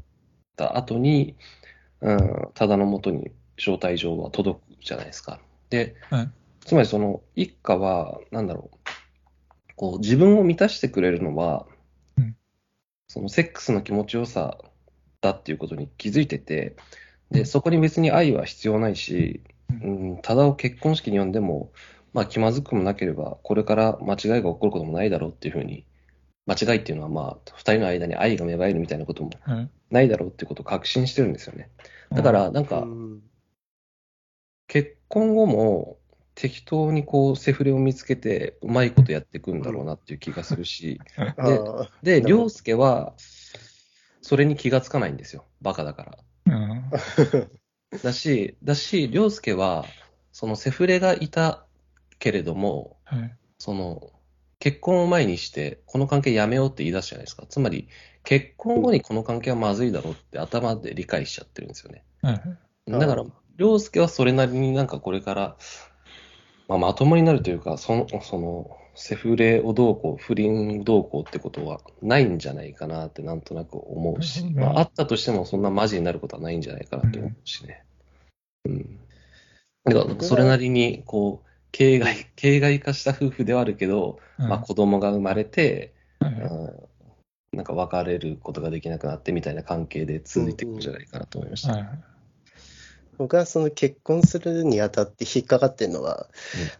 [0.58, 1.36] た後に、
[2.01, 5.39] うん、ただのもとに招待状は届くじゃないですか。
[5.69, 6.29] で、はい
[6.65, 8.77] つまりその一家は、なんだろう、
[9.75, 11.67] こう自分を満たしてくれるのは、
[12.17, 12.36] うん
[13.08, 14.58] そのセックスの気持ちよさ
[15.21, 16.75] だっていうことに気づいてて、
[17.29, 19.41] で、うんそこに別に愛は必要ないし、
[19.84, 21.71] ううん、ただを結婚式に呼んでも、
[22.15, 25.86] まあ気まずくもなければ、これから間違いが起こることもないだろうっていうふうに、
[26.45, 29.69] 間違いっていうのはまあ、二人の間に愛が芽生えるみたいなこともはい。
[29.91, 31.69] ないだろうっていうことを確信してるんですよね。
[32.12, 33.21] だから、なんうか、ん
[34.67, 35.99] 結婚後も
[36.36, 40.99] 適当にこう、セフレを見つけて、うまいことやっていくんだろうなっていう気がするし、
[42.01, 43.15] で、なるほど涼介は、
[44.21, 45.45] それに気がつかないんですよ。
[45.62, 46.17] バカだから。
[46.45, 46.91] うん。
[48.01, 49.86] だし、だし、涼介は、
[50.32, 51.64] そのセフレがいた
[52.19, 53.36] けれども、はい。
[53.58, 54.12] その、
[54.60, 57.45] 結婚を前にして、この関係やめようって言い出すじゃないですか。
[57.47, 57.88] つまり、
[58.23, 62.04] 結婚後にこの関係はまずいだろうって頭で理解しちゃってるんですよね。
[62.21, 62.91] はい。
[62.91, 65.58] だからあー、涼介はそれなりになんかこれから、
[66.67, 77.84] まあ、まともになるというか、その、その、セフレをどうこう、不倫どうこうってことはないんじゃないかなってなんとなく思うし、まあ、あったとしてもそんなマジになることはないんじゃないかなと思うしね。
[78.65, 78.99] うん。
[79.84, 86.90] だから、それなりに、こう、形骸、形骸化した夫婦ではあるけど、うんまあ、子供が生まれて、はいうん
[87.52, 91.72] なんか別れることができなくなってみたいな関係で続いていくんじゃないかなと思いました。
[91.72, 91.88] はい。
[93.18, 96.28] 僕はその結婚するにあたって引っかかってるのは、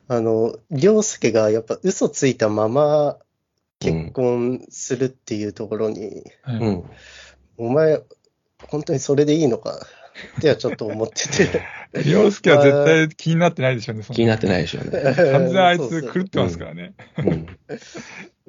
[0.10, 3.18] あの、凌介がやっぱ嘘ついたまま
[3.80, 6.58] 結婚するっていうところに、はい。
[6.58, 6.84] うん。
[7.56, 8.02] お前、
[8.68, 9.80] 本当にそれでいいのか？
[10.38, 11.62] ってはちょっと思ってて。
[12.06, 14.04] 凌介は絶対気になってないでしょうね。
[14.04, 14.92] 気になってないでしょうね。
[15.32, 16.94] 完全あいつ狂ってますからね。
[17.18, 17.48] うん。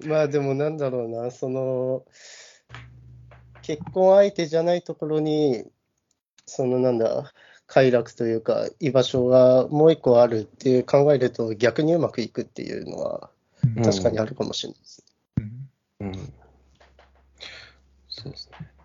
[0.08, 2.04] まあでもなんだろうな、その、
[3.62, 5.64] 結婚相手じゃないところに、
[6.44, 7.32] そのなんだ、
[7.66, 13.30] 快楽というか、居場所がもう一個あるっていう考えると逆にうまくいくっていうのは
[13.76, 15.04] うん確かにあるかもしれないです。
[15.38, 16.32] うんうん。
[18.08, 18.75] そうですね。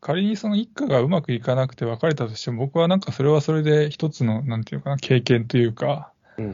[0.00, 6.44] 仮にその一家がうまくいかなくて別れたとしても、僕はなんかそれはそれで一つの、なんていうかな、経験というか、うん。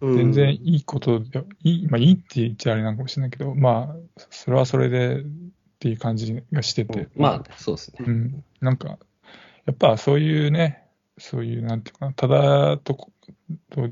[0.00, 5.24] うん全然いいことで、いい、まあいいって言っちゃあれなのかもしれないけど、まあ、それはそれでっ
[5.78, 8.04] ていう感じがしてて、まあ、そうですね。
[8.04, 8.98] うん、なんか、
[9.64, 10.88] やっぱそういうね、
[11.18, 13.12] そういう、なんていうかな、ただとこ
[13.70, 13.88] と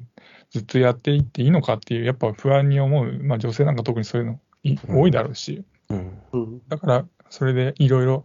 [0.51, 6.19] ずっとやっていっていいのかっていう、やっぱ不安に思う、まあ女性なんか特にそういうのいうん多いだろうし、うん。
[6.33, 8.25] うんだからそれでいろいろ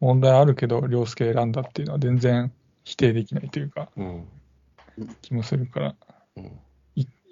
[0.00, 2.52] 問題あるけど、凌介選んだっていうのは全然
[2.84, 4.28] 否定できないというか、うん。
[5.22, 5.94] 気もするから、
[6.36, 6.60] うん。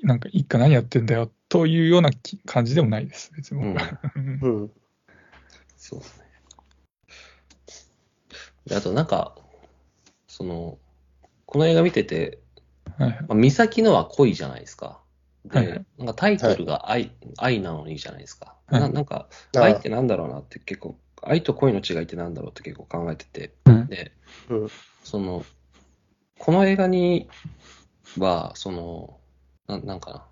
[0.02, 4.00] なんか一家何やってんだよというようなき感じでもないです、別に僕は。
[4.14, 4.70] うんうん
[5.76, 6.24] そうですね。
[8.66, 9.36] であと、なんか、
[10.26, 10.78] その、
[11.46, 12.40] この映画見てて、
[12.98, 15.00] はいまあ、美咲のは恋じゃないですか。
[15.46, 18.56] で、はいはいなんかタイトルが愛、愛なのにいいじゃないですか。
[18.66, 23.52] はいななんか、愛ってなんだろうなって結構、愛と恋の違いってなんだろうって結構考えてて。
[23.66, 23.86] うん。
[23.86, 24.12] で、
[24.48, 24.68] うん。
[25.04, 25.44] その、
[26.38, 27.28] この映画に
[28.18, 29.18] は、その、
[29.66, 30.26] ななんか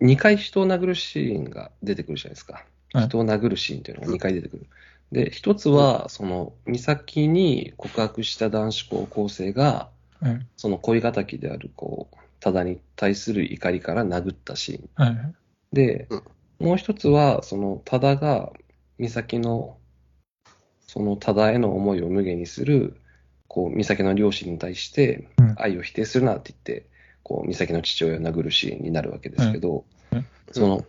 [0.00, 2.64] な、2回人を殴るシーンが出てくるじゃないですか。
[2.92, 3.06] はい。
[3.06, 4.66] 人を殴るシーンっていうのが2回出てくる。
[5.12, 9.90] で、一つは、その、美咲に告白した男子高校生が、
[10.20, 14.88] はいその恋敵である、こう、多田に対する怒りから殴ったシーン。
[14.94, 15.34] はい。
[15.72, 18.52] でうん、もう一つは、その、多田が、
[18.98, 19.78] 美咲の、
[20.86, 23.00] その多田への思いを無限にする、
[23.48, 26.88] こう、美咲の両親に対してうん、愛を否定するなって言って、
[27.22, 30.18] こう、美咲の父親を殴るシーンになるわけですけどうん。
[30.18, 30.84] うん、その、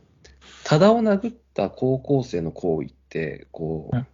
[0.64, 4.00] 多田を殴った高校生の行為って、こうん。
[4.00, 4.08] う、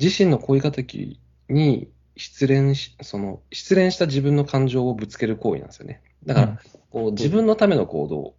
[0.00, 6.02] 自身の恋敵に失恋し、その、失恋した自分の感情をぶつける行為なんですよね。
[6.26, 6.58] だから、
[6.90, 8.34] こう自分のための行動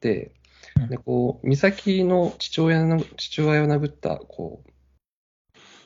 [0.00, 0.43] で、うん
[0.88, 4.70] でこう美咲の父親の父親を殴ったこう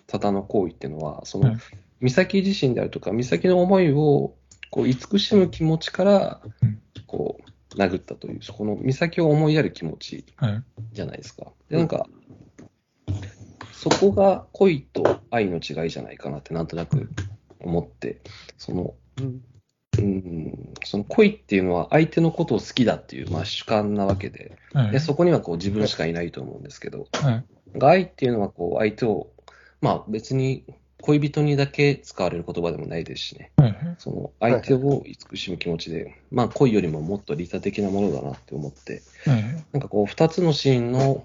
[0.09, 1.61] 多田の行為っていうのは、その、うん
[2.01, 4.37] 美咲自身であるとか、美咲の思いを
[4.71, 7.41] こう、慈しむ気持ちからうん、こ
[7.75, 10.65] う、殴ったという、そこの美咲を思いやる気持ちはい。
[10.93, 11.53] じゃないですか。
[11.69, 12.07] で、なんか、
[13.73, 17.11] そこが恋と愛の違いじゃないかなってなんとなく
[17.59, 18.21] 思って、
[18.57, 18.95] その、
[19.99, 24.91] うんうん、その恋っていうのは相手のことを好きだっていう、まあ、主観なわけで、はい。
[24.93, 27.45] でそこにはこう自分しかいないと思うんですけど、はい。
[27.83, 29.29] 愛っていうのはこう相手を、
[29.81, 30.65] まあ別に
[31.01, 33.77] 恋人にだけ使われる言葉でもないですしね、はい。
[33.99, 39.43] その相手を慈しむ気持ちで、まあ恋よりももっと利他的なものだなって思って、はい。
[39.73, 41.25] なんかこう二つのシーンの、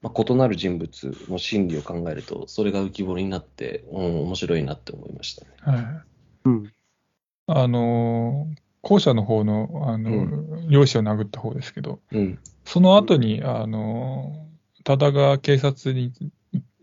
[0.00, 5.50] まあ、異なる人物の心理を考えると、それが浮き彫りになって、うん、面白いなって思いましたね。
[5.60, 5.84] はい。
[6.46, 6.72] うん。
[7.46, 12.38] あのー、後者の方の、あの、う容姿を殴った方ですけど、うん。
[12.64, 16.12] その後に、あのー、多田が警察に、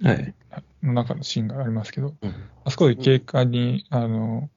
[0.02, 0.34] はい。
[0.82, 2.34] の中のシーンがありますけど、うん。
[2.64, 4.50] あそこで警官に、あの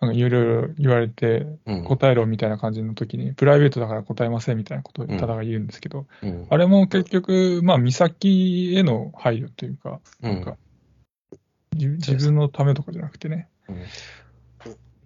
[0.00, 1.84] ー、なんかいろいろ言われて、うん。
[1.84, 6.46] 答えろみたいな感じの時に、プライベートだから答えませんみたいなことを多田が言うんですけど、うん。
[6.48, 10.56] あれも結局、まあ、美咲への配慮というか、なんか、
[11.74, 13.48] 自自分のためとかじゃなくてね、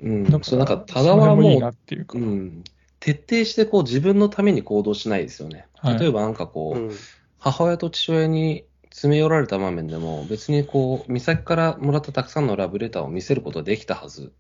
[0.03, 0.25] うん。
[0.25, 2.65] だそう、なんか、ただそのは辺もいいなもっていうか、う、うん。
[3.01, 5.67] 徹底してこう自分のために行動しないですよね。
[5.77, 6.97] はい例えばなんかこう、うん
[7.43, 14.33] 母親と父親に詰め寄られた場面でも、別にこう、美咲からもらったたくさんのラブレターを見せることができたはず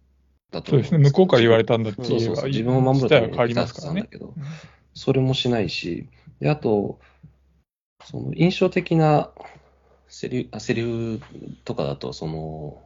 [0.52, 4.44] だと思そうですね、向こうから言われたんだって言えばそうそうそう、自分を守るために自体は変わりますからね来たはずなんだ。
[4.44, 4.58] けど、
[4.94, 7.00] それもしないし、で、あと、
[8.04, 9.30] その印象的な
[10.06, 11.20] セリあセリフ
[11.64, 12.82] とかだと、その、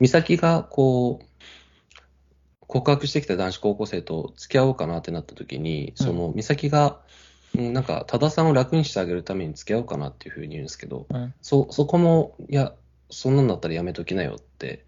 [0.00, 1.35] 美咲がこう、
[2.66, 7.00] 告白してきた男子高校生と付き合おうかなってなった時に、その美咲が、
[7.54, 12.74] うんなんか、多田さんを楽にしてあげるために付き合おうかなっていうふうに言うんですけど、はいそ、そこも、いや、
[13.08, 14.84] そんなんだったらやめときなよって、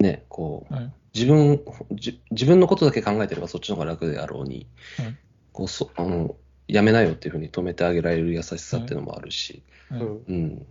[0.00, 1.60] ね、こう、はい自分、
[1.92, 5.16] じ自分のことだけ考えてればそっちの方が楽であろうに、はい
[5.52, 6.36] こうそあの
[6.68, 10.64] やめなよっていうふうに止めてあげられる優しさっていうのもあるし、うん。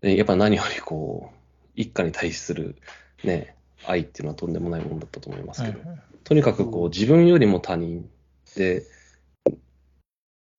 [0.00, 1.36] でやっぱ何よりこう、
[1.74, 2.76] 一家に対する
[3.24, 8.10] ね、愛っていうのはとんでもないものだったと思いますけど、はいとにかくこう、自分よりも他人
[8.56, 8.82] で、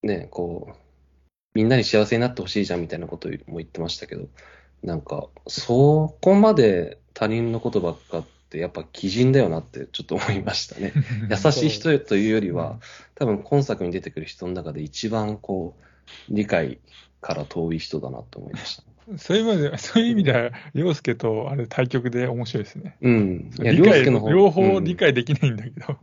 [0.02, 0.76] ね、こう、
[1.54, 4.30] みんなに幸せになってほしいじゃんみたいなことも言ってましたけど、
[4.82, 10.94] なんか、そこまで他人のことばっかって、やっぱ鬼人だよなってちょっと思いましたね。
[11.30, 12.80] 優しい人というよりは、
[13.16, 16.80] 多分今作に出てくる人の中で一番こう、理解
[17.20, 18.84] から遠い人だなと思いました。
[19.16, 22.98] そういう意味では、そういう意味では、凌介とあれ対局で面白いですね。
[23.02, 23.52] うん。
[23.62, 25.98] いや、理解凌介の方両方うん理解できないんだけど、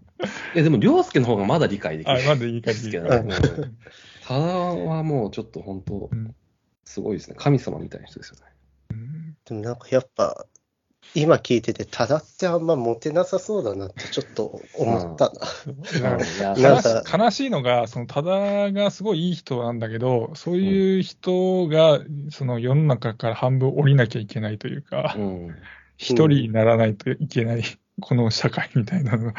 [0.55, 2.27] いや、でも凌介の方がまだ理解できあない。
[2.27, 3.11] まだ理解できですけない。
[3.11, 3.77] ど、うん
[4.27, 6.35] ただはもうちょっと本当うん、
[6.87, 7.37] すごいですね。
[7.39, 8.43] 神様みたいな人ですよね。
[8.93, 10.47] うんでもなんかやっぱ、
[11.15, 15.47] 今聞いてて、ただってあんまモテなさそうだなってちょっと思ったな。
[15.47, 22.01] そうだからいやなん悲かし悲しいのが、その多田がすごいいい人なんだけど、そういう人が
[22.31, 25.47] その世の中から半分降りなきゃいけないというかう、ん。
[25.47, 25.55] うん
[25.97, 27.63] 一人にならないといけない、
[28.01, 29.35] この社会みたいなのが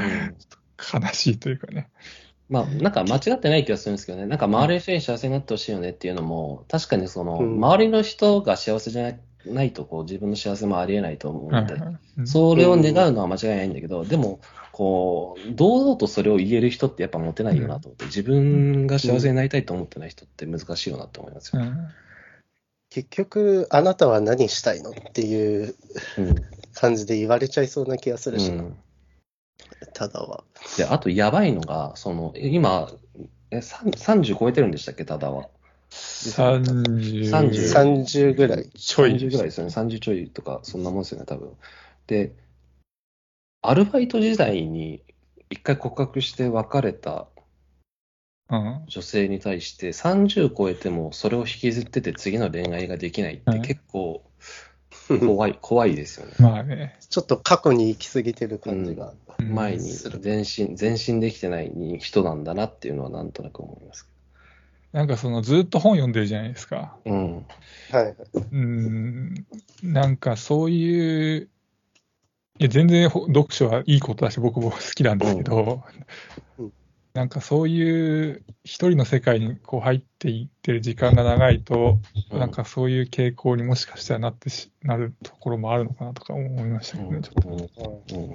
[0.79, 1.89] 悲しいというかね。
[2.47, 4.25] まあ、なんか間違ってない気がするんですけどね。
[4.25, 9.09] なんか周りの人に幸せになってほしいよねっていうのも、確かにその、うん周りの人が幸せじゃな
[9.63, 14.39] いと、こう、自分の幸せもありえないと思うはいので、それを願うのは間違いないんだけど、でも、
[14.71, 21.61] こう、堂々とそれを言える人ってやっぱモテないよなと思って、自分が幸せになりたいと思ってない人って難しいよなって思いますよ。
[21.61, 21.87] うん。
[22.89, 25.75] 結局、あなたは何したいのっていう
[26.17, 26.35] うん。
[26.73, 28.77] 感じで言われちゃいそうな気がするしな、うん。
[29.93, 30.43] ただは。
[30.77, 32.91] で、あとやばいのが、その、今、
[33.51, 35.47] え、さん30超えてるんでしたっけ、ただは。
[35.95, 38.69] 30 30ぐらい。
[38.69, 39.73] ちょい30ぐらいですよね。
[39.73, 41.51] 30ちょいとか、そんなもんですよね、多分。
[42.07, 42.35] で、
[43.61, 45.03] アルバイト時代に
[45.49, 47.27] 一回告白して別れた
[48.49, 54.23] うん女性に対して、30超えてもそれを引きずってて次の恋愛ができないってはい結構
[55.19, 56.33] 怖い、 怖いですよね。
[56.39, 56.97] まあね。
[57.09, 59.09] ちょっと過去に行き過ぎてる感じが。
[59.09, 59.91] うん前に
[60.23, 64.07] 前進、前進できてない人なんだなっていうのはなんとなく思います。
[64.95, 66.95] なんかそのずっと本読んでるじゃないですか。
[67.03, 67.45] うん。
[67.91, 68.15] はい。
[68.53, 69.45] うん、
[69.83, 71.49] なんかそういう、
[72.59, 75.83] いや全然ほ読書はいいことだし、僕も好きなんですけど、
[76.57, 76.71] うん
[77.13, 81.99] なんかそういう一人の世界にこう入っていってる時間が長いと、
[82.31, 87.49] うんなんかそういう傾向にもしかしたらなってしなるところもあるのかなとか思いましたけどね、ちょっと。
[88.15, 88.33] うんうん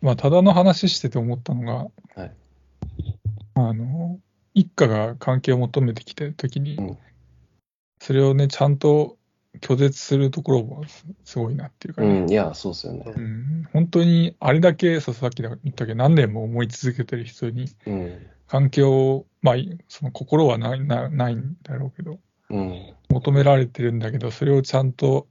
[0.00, 1.62] まあ、ただの話してて思ったの
[2.14, 2.32] が、はい
[3.66, 4.20] あの、
[4.54, 6.98] 一家が関係を求めてきたときに、うん
[8.00, 9.18] それをね、ちゃんと
[9.60, 13.04] 拒絶するところもすすごいなっていうかね、うん、いや、そうですよね。
[13.06, 18.26] うん本当にあれだけ、さっき言ったけど、何年も思い続けてる人に、うん。
[18.46, 19.54] 環境を、まあ、
[19.88, 22.18] その心はないなないんだろうけど、
[22.50, 22.94] うん。
[23.10, 25.26] 求められてるんだけど、それをちゃんと、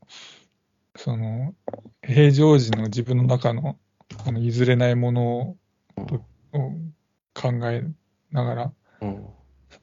[0.96, 1.56] その、
[2.04, 3.78] 平常時の自分の中の、
[4.24, 5.58] この譲れないものを
[6.54, 6.72] を
[7.34, 7.84] 考え
[8.32, 9.26] ながらうん。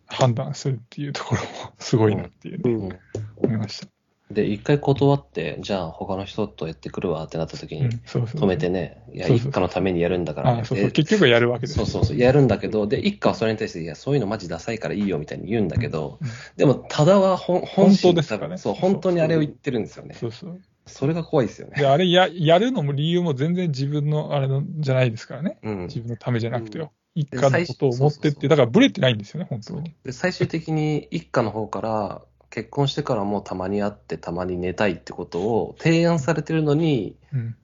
[0.06, 1.46] 判断するっていうところも
[1.78, 2.98] すごいなっていうね、
[3.38, 3.48] うん。
[3.48, 3.88] 思いました。
[4.30, 7.90] で、一回断って、じゃあ他の人とやってくるわってなった時に。
[7.90, 10.78] 止めてね、いや、一家のためにやるんだからそうそう。
[10.78, 20.14] で結局はやるわけですよそうそうそう、やるんだけど、で、一家はそれに対して、いや、そういうのマジダサいからいいよみたいに言うんだけど、うんでも、ただは本本当ですからねそう、本当にあれを言ってるんですよね。
[20.14, 20.60] そうそう。
[20.86, 21.74] それが怖いですよね。
[21.76, 25.58] で、あれや、やるのも理由も全然自分のあれのじゃないですからね。
[25.62, 25.78] うん。
[25.86, 26.92] 自分のためじゃなくてよ。
[27.14, 29.94] 一で家のことを思ってって、最初そうそうそうだからブレてないんですよね、本当に。
[30.04, 37.56] で最終的に一家の方から、結婚してからもたまに会ってたまに寝たいってことを提案されてるのに、うん。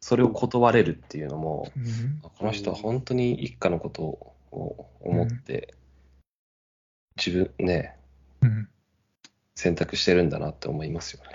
[0.00, 5.74] それを断れるっていうのも、うんこの人は本当に一家のことを思って、
[7.16, 7.96] 自分ね、
[8.40, 8.68] うん
[9.56, 11.30] 選択してるんだなって思いますよね。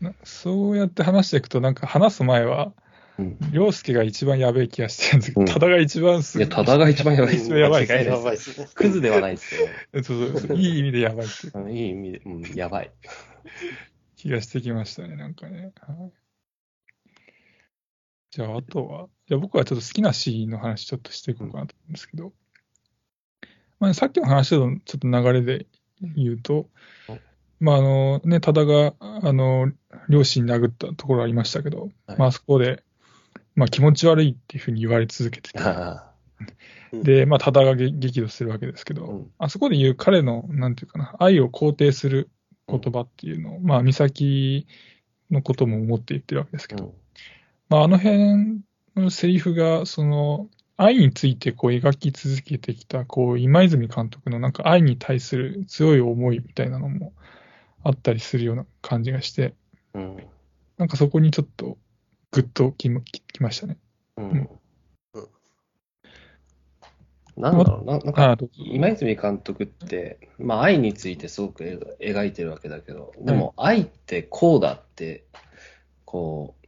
[0.00, 2.74] なそうやって話していくと、なんか話す前は、
[3.18, 3.38] うん。
[3.52, 7.50] 凌介が一番やべえ気がしてるんですけど、うん多田が一番すいや、多田が一番やばいです。
[7.50, 8.04] やばいで。
[8.04, 8.74] です。
[8.74, 9.68] クズではないですよ。
[10.02, 12.90] そうそうそう、いい意味でやばいっていううんいい意味で、うん、やばい。
[14.16, 15.72] 気がしてきましたね、なんかね。
[15.80, 16.12] はい、
[18.30, 22.32] じゃあ、あとは、じゃあ僕はちょっと好きなシーンの話ちょっとしていこうかなと思うんですけど、
[23.80, 25.66] まあ、さっきの話とのちょっと流れで
[26.16, 26.68] 言うと
[27.08, 27.20] うん、
[27.60, 29.70] まああのね、多田があの
[30.08, 32.82] 両親に殴ったところありましたけど、はいまあ、あそこで、
[33.54, 36.10] まあ、気持ち悪いっていうふうに言われ続けてて、あ
[36.92, 39.30] で、まあ、多田が激激怒するわけですけど、うん。
[39.38, 42.30] あそこで言う彼の、なんていうかな、愛を肯定する
[42.68, 44.66] 言葉っていうのを、まあ、美咲
[45.30, 46.92] のことも思って言ってるわけですけど、うん。
[47.68, 48.62] まあ、あの辺
[48.96, 57.12] のセリフが、その、愛についてこう描き続けてきた、こう、今泉監督のなんか愛に対する強い思いみたいなのも
[57.84, 59.54] あったりするような感じがして、
[59.94, 60.16] うん。
[60.76, 61.78] なんかそこにちょっと
[62.34, 63.78] グッときまききましたね。
[64.16, 64.30] うん。
[65.14, 65.28] うん。
[67.36, 75.24] なんだろうな、なんか、今泉監督って、まあ、愛についてすごく描描いてるわけだけど、でも、愛ってこうだって、
[76.04, 76.66] こう、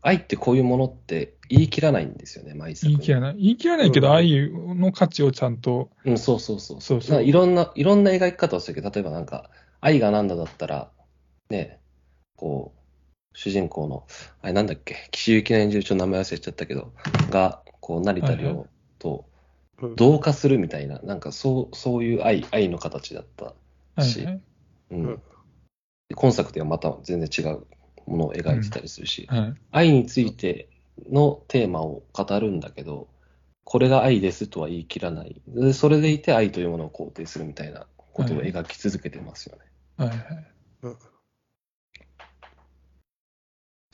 [0.00, 3.36] 愛ってこういうものって言い切らないんですよね、毎作言い切らない。
[3.36, 4.14] 言い切らないけど、うん。
[4.14, 6.80] 愛の価値をちゃんと、うん、そうそうそう。
[6.80, 7.22] そうそう。
[7.22, 9.50] いろんな、いろんな描き方をするけど、例えばなんか、
[9.82, 10.90] 愛がなんだだったら、
[11.50, 11.80] ね、
[12.36, 12.83] こう、
[13.34, 14.06] 主人公の、
[14.40, 16.92] あれなんだっけ、岸由紀の演じるちょっと名前忘れちゃったけど、
[17.30, 18.66] が、こう、成田凌
[18.98, 19.26] と
[19.82, 19.96] うん。
[19.96, 23.54] 同化するみたいな、なんかそう、そういう愛、愛の形だった。
[24.02, 24.26] し。
[24.90, 25.22] うん。
[26.14, 27.66] 今作ではまた全然違う
[28.06, 29.54] ものを描いてたりするし、はい。
[29.72, 30.68] 愛について
[31.10, 33.08] のテーマを語るんだけど、
[33.64, 35.40] これが愛ですとは言い切らない。
[35.48, 39.62] でそれでいて愛というものを肯定するみたいなことを描き続けてますよね。
[39.96, 40.18] はいはい。
[40.82, 40.96] うん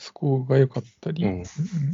[0.01, 1.33] そこが良かったり、うん。
[1.33, 1.45] うん。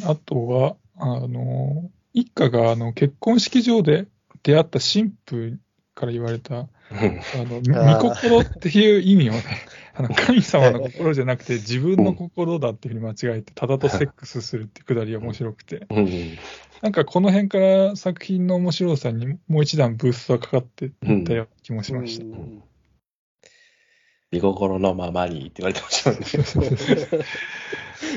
[0.04, 4.06] あとは、あの、一家があの結婚式場で
[4.42, 5.58] 出会った新婦
[5.94, 6.66] から言われた、あ
[7.34, 9.42] の、御心っていう意味をね、
[9.94, 16.08] あの神様の心じゃなくて自分の心だっていうふうに間違えて、ただとセックスするってくだりが面白くて、うん。
[16.82, 22.24] なんかこの辺から作品の面白さにもう一段ブーストがかかっていったような気もしました。
[22.24, 22.62] うん
[24.36, 27.24] 見心のままにって言われてましたね。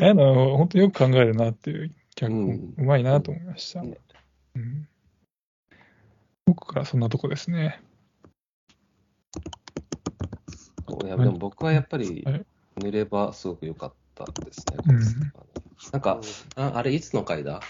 [0.09, 3.82] あの、本当によく考えるなっていう脚本、うまいなと思いました。
[3.82, 3.97] ね
[4.55, 4.88] うん
[6.45, 7.80] 僕からそんなとこですね。
[11.03, 12.45] いやでも僕はやっぱりはい
[12.78, 14.78] 塗ればすごく良かったですね。
[14.88, 14.99] うん
[15.91, 16.20] なんか、
[16.55, 17.61] ああれいつの回だ？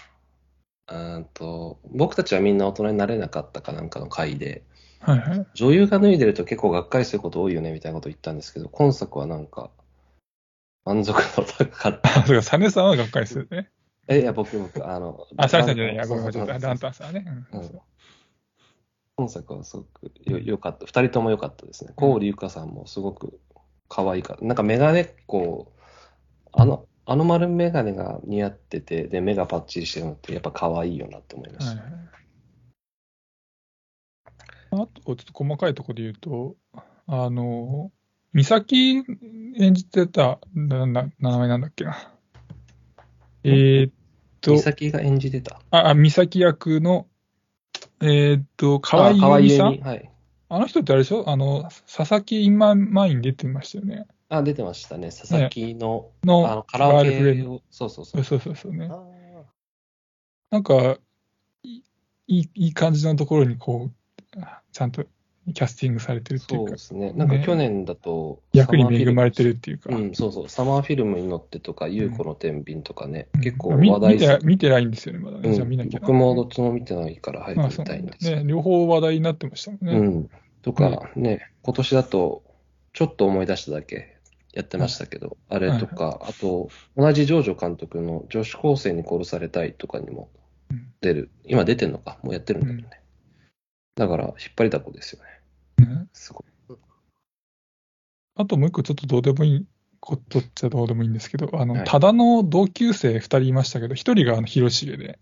[0.88, 4.64] うーんと僕たちはみんな大人になれなかったかなんかの回で、
[5.00, 5.46] はいはい。
[5.54, 9.70] 女優が脱いでると結構がっかりすること多いよねみたいなこと言ったんですけど、今作はなんか、
[10.84, 12.10] 満足度高かった。
[12.20, 13.70] あ、そうか、サネさんはがっかりするね。
[14.08, 17.24] え、いや、僕、僕、あの、あ、サネさんじゃないや、ごめん、ちょっと、ンタンさんはね。
[17.52, 17.80] うんうん
[19.20, 20.86] 今作はすごくよよかった。
[20.86, 21.92] 二人とも良かったですね。
[21.94, 23.38] コーリゆかさんもすごく
[23.88, 24.38] 可愛いか。
[24.40, 25.70] なんかメガネっ子、
[26.52, 31.82] あの、あの丸メガネが似合ってて、で、目がパッチリしてるのってやっぱ可愛いよなって思いました。
[31.82, 32.00] はいはい。
[34.72, 36.56] あと、ちょっと細かいところで言うと、
[37.06, 37.90] あの、
[38.32, 39.02] 美咲
[39.56, 41.96] 演じてた、なな名前なんだっけな。
[43.42, 43.92] えーっ
[44.40, 45.60] と美、咲が演じてた。
[45.70, 47.08] あ、あ美咲役の、
[48.00, 49.80] えーっと、河合あ由美さん？
[49.80, 50.10] はい。
[50.48, 51.28] あの人ってあれでしょ？
[51.28, 54.06] あの、佐々木今前に出てましたよね。
[54.28, 55.08] あ、出てましたね。
[55.08, 58.12] 佐々木の、のあのカラオケを、そうそうそ。
[58.12, 58.88] そううそうそうそうね。
[58.88, 59.02] あ
[60.50, 60.98] なんか、
[61.64, 61.82] い
[62.28, 63.92] いいい感じのところにこう、
[64.72, 65.04] ちゃんと
[65.52, 67.12] キャスティングされてるっていかそううで、すね。
[67.12, 70.48] なんか去年だと、役に恵まれてるっていうか、うん、そうそう。
[70.48, 75.48] サマーフィルムに乗ってとか、優子の天秤とかね、うん結構み話題見て見てないんですよね、まだね。
[75.48, 76.06] うんじゃあ見なきゃな。
[76.06, 78.44] 僕もどっちも見てないから早く見たいんですね。
[78.46, 79.92] 両方話題になってましたもんね。
[79.92, 80.30] うん。
[80.62, 82.44] とか、ね、今年だと、
[82.92, 84.18] ちょっと思い出しただけ
[84.52, 90.28] やってましたけど、あれとか、あと、同じジョージョ監督の女子高生に殺されたいとかにも
[90.70, 91.30] うん出る。
[91.44, 92.18] 今出てんのか？
[92.22, 92.99] もうやってるんだけどね。
[94.00, 95.86] だから、引っ張りだこですよね。
[95.86, 96.76] ねすごい。
[98.34, 99.66] あともう一個ちょっとどうでもいい
[100.00, 105.18] ことっちゃどうでもいいんですけど、あの、はいただの同級生二人いましたけど、一人があの広重で、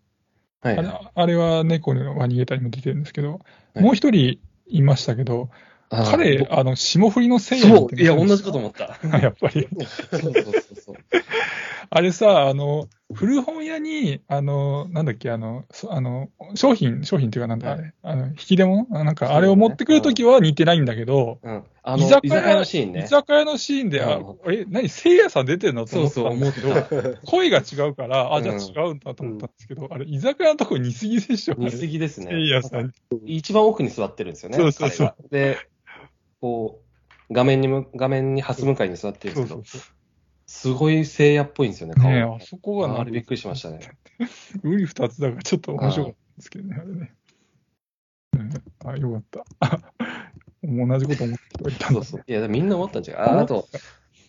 [0.61, 0.79] はい。
[0.79, 3.41] あれあれは猫のは逃げたにも出てるんですけど、
[3.75, 5.51] はいもう一人いましたけど、
[5.91, 8.97] 彼、ぼあの、霜降りのせいやそう、いや、同じこと思った。
[9.11, 9.67] あ やっぱり。
[10.11, 10.97] そうそうそうそう。
[11.91, 18.87] あれさ、あの、古本屋に、あの、なんだっけ、あの、そあの、商品、商品っていうかなんだ、はいあれ、あの、引き出物？
[18.91, 21.65] あなんか、あれを持ってくるときは似てないんだけど、うん。
[21.83, 23.05] あの、居酒屋のシーンね。
[23.05, 23.09] 居。
[23.09, 24.55] 酒屋のシーンで、あうん。
[24.55, 25.87] え、何、せいやさん出てんの？
[25.87, 26.37] と思ったそうそう。
[26.37, 28.61] んですけど、声が違うから、あ、じゃあうん。
[28.61, 31.65] 違うんだと思ったんですけど、あれ、居酒屋のとこ似すぎでしょ、あれ。
[31.65, 32.27] 似すぎですね。
[32.31, 32.93] せいやさん。
[33.25, 34.59] 一番奥に座ってるんですよね。
[34.59, 35.15] そうそうそう。
[35.19, 35.59] 彼がで、
[36.43, 36.83] こ
[37.31, 39.55] う、画面にむ、画面に初向かいに座ってるんですけど。
[39.55, 39.98] そうそう、そう。
[40.49, 42.23] すごい聖夜っぽいんですよね、顔ね。
[42.23, 43.81] あそこがなあれびっくりしましたね。
[44.65, 47.15] ウリ二つだからちょっと面白かったんですけどね、あれね。
[48.33, 48.51] うん、
[48.91, 49.45] あ、よかった。
[49.61, 49.81] あ
[50.63, 52.25] 同じこと思ってはいたんだそうそう。
[52.27, 53.69] いや、みんな思ったんじゃないああと、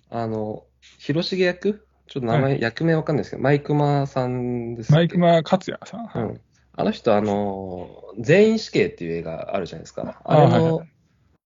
[0.09, 0.65] あの、
[0.99, 1.87] 広重役？
[2.07, 6.05] ちょっと名前、役名わかんないですけど、マイクマさんですマイクマ克也さん。
[6.05, 6.41] はいうん。
[6.73, 7.89] あの人、あの、
[8.19, 10.21] 全員死刑っていう映画あるじゃないですか。
[10.23, 10.87] ああれのはいはい、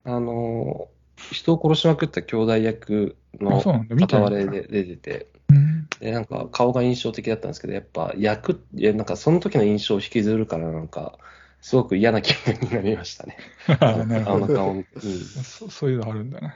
[0.06, 0.88] あの、
[1.32, 3.62] 人を殺しまくった兄弟役あ、の
[4.00, 5.88] 片割れで出てて、うん。
[6.00, 11.18] で、なんか顔が印象的だったんですけど、やっぱ役、いや、なんかその時の印象を引きずるから、なんか、
[11.62, 13.38] すごく嫌な気分になりましたね。
[13.80, 13.96] あ
[14.38, 14.80] の顔に。
[14.80, 15.12] うん
[15.44, 16.56] そそういうのあるんだね。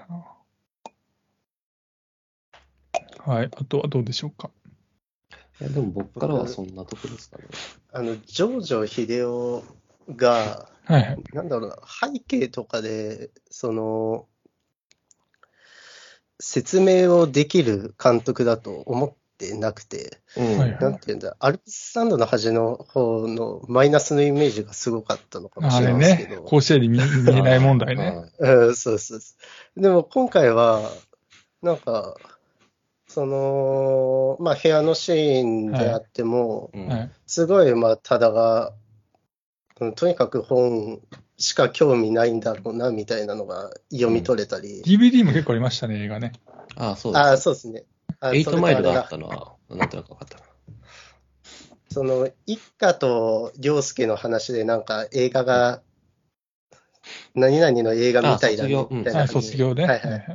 [3.20, 3.46] はい。
[3.46, 4.50] あとはどうでしょうか？
[5.60, 7.46] いやでも僕からはそんなとこですかね。
[7.94, 9.64] あの、ジョージョ秀夫
[10.16, 11.24] が、はいはい。
[11.34, 14.28] なんだろうな、背景とかで、その、
[16.40, 20.58] 説明をできる監督だと思ってなくて、うん。
[20.58, 28.30] はいなんていうんだ、アルプススタンドの端の方のマイナスのイメージがすごかったのかもしあれれないですけねど、、甲子園で見見えない問題ね。
[28.40, 29.34] はいうん、そうそうそ
[29.76, 29.82] う。
[29.82, 30.82] でも今回は、
[31.62, 32.16] なんか、
[33.08, 37.12] その、まあ部屋のシーンであっても、うんはい。
[37.26, 38.74] すごい、まあ、ただが、
[39.80, 41.02] うんとにかく本
[41.38, 44.82] しか興味ないんだろうな、みたいなのが読み取れたり。
[44.84, 46.34] DVD も結構ありましたね、映画ね。
[46.76, 47.22] ああ、そうです。
[47.22, 47.84] ああ、そうですね。
[48.20, 50.44] あエイトマイルそれとあったのは、なんとなく分かったな。
[51.90, 55.82] その、一家と涼介の話で、なんか映画が、
[57.36, 59.86] 何々の映画みたいだねあ卒業うんあみたいな感じ卒業ね。
[59.86, 60.26] はいはい。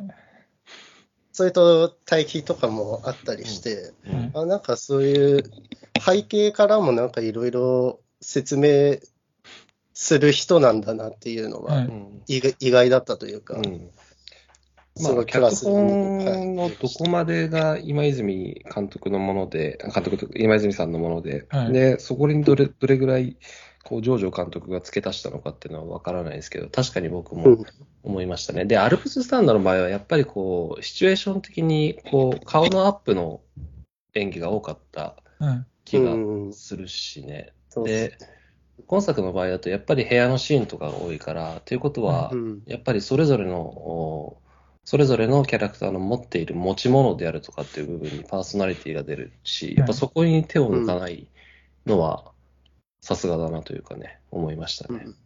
[1.33, 5.43] それと対比とかもあったりして、うんあなんかそういう
[6.01, 8.99] 背景からもなんかいろいろ説明
[9.95, 11.85] する人なんだなっていうのははい。
[11.87, 13.91] うん意外だったというか、うん。
[14.97, 21.73] すごまあ、脚いプラスに本のどこまでが今泉監督のもので、監督と今泉さんのもので、はい。
[21.73, 23.37] で、そこにどれどれぐらい、
[23.85, 27.67] こう、ジョージョ監督が付け足したのかっていうのは分からないですけど、確かに僕もうん。
[28.05, 28.65] 思いましたね。
[28.67, 33.41] で、アルプススタンドの場合は、やっぱりこう、シチュエーション的に、こう、顔のアップの
[34.15, 35.65] 演技が多かったはい。
[35.85, 36.17] 気がう
[36.49, 37.53] んするしね。
[37.69, 38.17] そうで、
[38.87, 44.39] 今作の場合だと、やっぱり部屋のシーンとかが多いから、ということは、うんやっぱりそれぞれの、お
[44.85, 51.29] それぞれのキャラクターの持っている持ち物であるとかっていう部分にパーソナリティが出るし、やっぱそこに手を抜かない
[51.87, 52.33] のは、
[53.01, 55.05] さすがだなというかね、思いましたね。
[55.05, 55.17] うん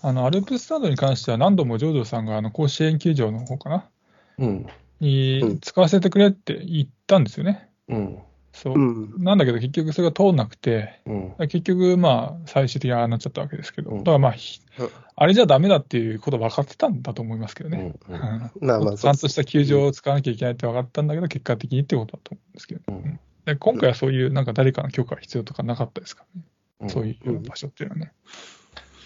[0.00, 3.90] あの、アルプススタンドに関しては何度もジョジョさんがあの甲子園球場の方かな？
[4.38, 4.66] うん。
[5.00, 7.68] に使わせてくれって言ったんですよね。
[7.88, 8.18] うん。
[8.62, 8.74] そう。
[8.74, 8.78] う。
[8.78, 9.14] ん。
[9.22, 11.34] なんだけど結局それが通んなくて、うん。
[11.48, 13.98] 結局まあ最終的にああなっちゃったわけですけど、うん。
[13.98, 14.88] だからまあ、ひうん。
[15.16, 17.94] あれじゃダメだっていうこと分かってたんだと思いますけどね。
[18.08, 18.96] うん。
[18.96, 23.20] ちゃんとした球場を使わなきゃいけないって分かったんだけど、結果的にってことだと思うんですけど、うん。
[23.44, 26.46] で今回はそういうなんか誰かの許可が必要とかなかったですからね、
[26.80, 26.90] うん。
[26.90, 28.12] そういう場所っていうのはね。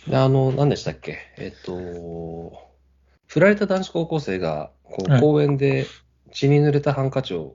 [0.09, 1.19] であの、何でしたっけ？
[1.39, 2.53] えっと、
[3.27, 5.21] 振られた男子高校生が、こう、はい。
[5.21, 5.87] 公園で
[6.33, 7.55] 血に濡れたハンカチを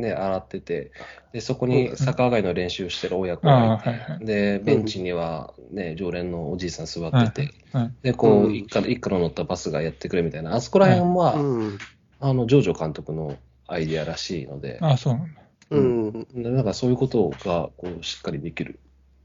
[0.00, 0.92] ね、洗ってて、
[1.32, 4.24] で、そこに逆上がりの練習してる親子がいて、はいはい。
[4.24, 11.78] で、ベンチにはね、常連のおじいさん座ってて、はいで、こう、うん一家一家の乗ったバスがやってくれみたいな、あそこら辺は、うん
[12.20, 13.36] あの、ジョージョ監督の
[13.66, 15.40] アイディアらしいので、あ、そうなんだ。
[15.70, 16.26] うん。
[16.34, 18.80] なんかそういうことがこうしっかりできる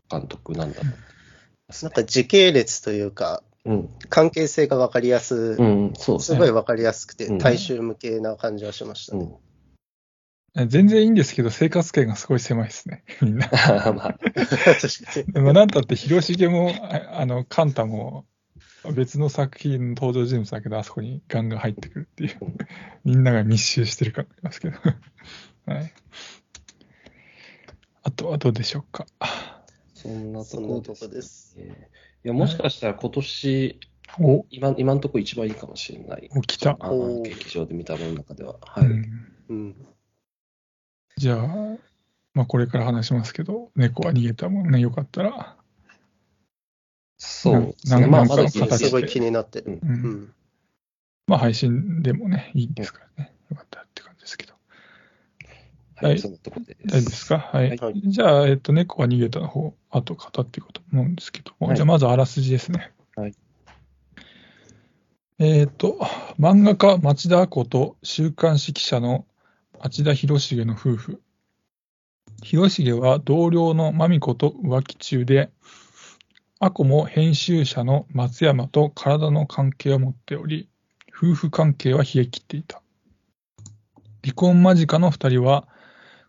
[0.09, 0.93] 監督なんだね。
[1.81, 6.35] なんか時系列というか、うん、関係性が分かりやす、うん、そうですね。
[6.37, 9.23] すごい分かりやすくてうん、大衆向けな感じはしましたね。
[9.23, 9.35] うん。
[10.55, 13.49] 全然いいんですけど、生活圏がすごい狭いですね、みんな。
[13.51, 15.33] まあ、確かに。
[15.33, 18.25] でもなんたって、広重も、ああの、カンタも、
[18.93, 22.37] 別の作品の登場人物だけど、あそこにガンガン入ってくるっていう、
[23.03, 24.77] みんなが密集してる感がありますけど。
[25.65, 25.93] はい。
[28.03, 29.07] あとはどうでしょうか。
[29.93, 31.57] そんなとそんなところです。
[31.59, 33.79] いや、もしかしたら今年、
[34.19, 36.29] お、今、今のところ一番いいかもしれない。
[36.35, 36.77] お、来た。
[37.23, 38.57] 劇場で見たものの中では。
[38.61, 38.85] はい。
[38.85, 39.87] うんうん。
[41.17, 41.47] じゃあ、
[42.33, 45.55] まあこれから話しますけど、猫は逃げたもんね、よかったら。
[47.17, 48.01] そうですね。
[48.01, 49.79] なんまあ、まだすごい気になってる。
[49.81, 49.85] う。
[49.85, 50.33] うんん。
[51.27, 53.33] まあ配信でもね、いいですからね。
[53.49, 54.53] よかったらって感じですけど。
[55.95, 57.37] は、はいいそのところで大丈夫ですか？
[57.37, 57.77] はい。
[57.77, 62.91] はいじゃあ、えっと、猫は逃げたの方、あと語っていこうと思うんですけども、はいじゃあまずあらすじですね。
[63.15, 63.33] はい。
[65.39, 65.99] えっと、
[66.39, 69.25] 漫画家町田亜子と週刊誌記者の
[69.85, 71.21] 町田博重の夫婦。
[72.41, 75.51] 博重は同僚のまみ子と浮気中で、
[76.59, 80.69] 亜子も編集者の松山と体の関係を持っており、
[81.15, 82.81] 夫婦関係は冷え切っていた。
[84.23, 85.67] 離婚間近の二人は、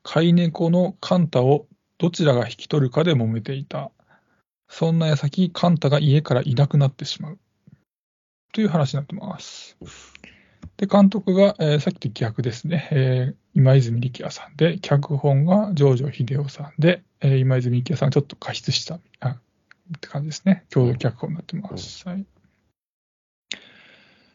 [0.02, 3.90] 飼い猫のカンタをどちらが引き取るかで揉めていた。
[4.68, 7.38] そんな矢先、カンタが家からいなくなってしまう。
[8.52, 9.78] という話になってます。
[10.76, 19.36] で、監督が、えーさっきと逆ですね、えー今泉力也さんで、脚本が上條秀夫さんで、えー今泉力也さんがちょっと加筆したあっ
[19.98, 20.66] て感じですね。
[20.68, 22.06] 共同脚本になってます。
[22.06, 22.26] はい。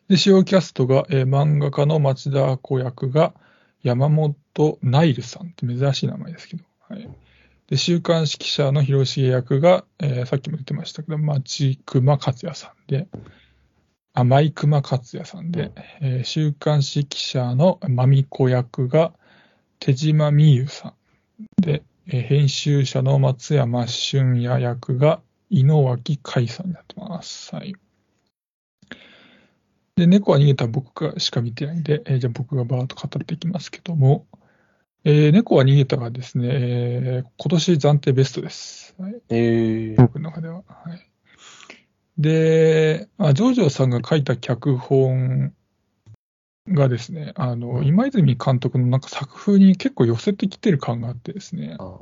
[0.08, 3.36] で、主要キャストが、えー漫画家の町田子役が
[3.84, 7.08] 山本ナイルさんって珍しい名前ですけど、はい。
[7.68, 13.08] で、週刊誌記者の広重役が、えーさっきも言ってましたけど、町熊克也さんで、
[14.14, 19.14] あ、舞熊克也さんで、えー週刊誌記者のまみ子役が
[19.80, 20.94] 手島美優さん
[21.62, 27.56] で、えー編集者の松山俊也役が井野脇海さんになってます。
[27.56, 27.74] はい。
[29.96, 34.26] で、猫は逃げた僕がしか見てないんで、えーじゃあ僕がバーッと語っていきますけども、
[35.04, 38.94] えー猫は逃げたがですね、えー今年暫定ベストです。
[39.00, 40.64] はい、えー、僕の中では。
[40.68, 41.11] はい、
[42.18, 45.54] で、まあ、ジョージョさんが書いた脚本
[46.68, 51.76] がですね、あの、今泉監督のなんか作風に結構寄せてきてる感があってですね。
[51.80, 52.00] あ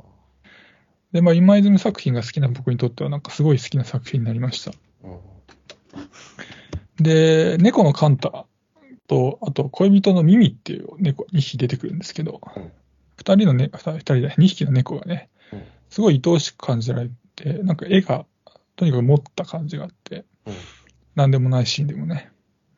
[1.12, 4.72] で、まあ、今泉作品が好きな僕にとってはなんかすごい好きな作品になりました。
[5.02, 5.20] うん。
[7.02, 8.46] で、猫のカンタ
[9.08, 12.72] と、あと恋人のミミっていう猫2匹出てくるんですけどうん、
[13.16, 18.24] 二人のね、二人で2匹の猫がねうん、すごい愛おしく感じられて、なんか絵が
[18.80, 20.54] とにかく持った感じがあって、うん
[21.16, 22.30] なんでもないシーンでもね。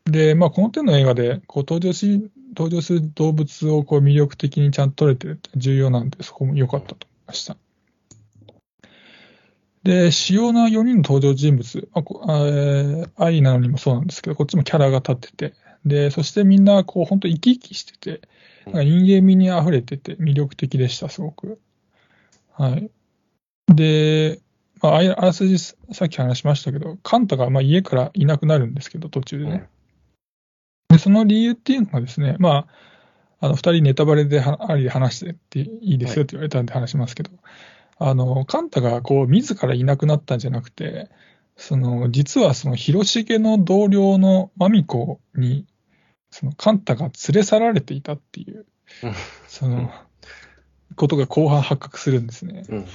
[0.05, 7.57] で、まあ、この手の映画でこう登場し、登場する動物をこう魅力的にちゃんと撮れてるって重要なんで、そこも良かったと思いました。
[9.85, 18.23] で、主要な4人の登場人物、あこあえー愛なのにもそうなんですけど、こっちもキャラが立ってて、で、そしてみんなこう本当生き生きしてて、
[18.65, 21.61] なんか人間味に溢れてて魅力的でした、すごく。
[22.55, 22.91] はい。
[23.69, 24.41] で、
[24.83, 25.77] まあ、あらすじさ
[26.07, 29.69] っき話しましたけど、カンタがまあ家からいなくなるんですけど、途中でね。
[30.89, 32.67] で、その理由っていうのがですね、ま
[33.41, 37.31] あ、あの、二人ネタバレではありで話してっていいですよって言われたんで話しますけど、
[37.99, 41.09] あの、カンタがこう、自らいなくなったんじゃなくて、
[41.57, 45.65] その、実はその、広重の同僚のマミコに、
[46.31, 48.67] その、カンタが連れ去られていたっていう
[49.05, 49.13] うん、
[49.47, 49.91] その、
[50.97, 52.65] ことが後半発覚するんですね。
[52.69, 52.87] うん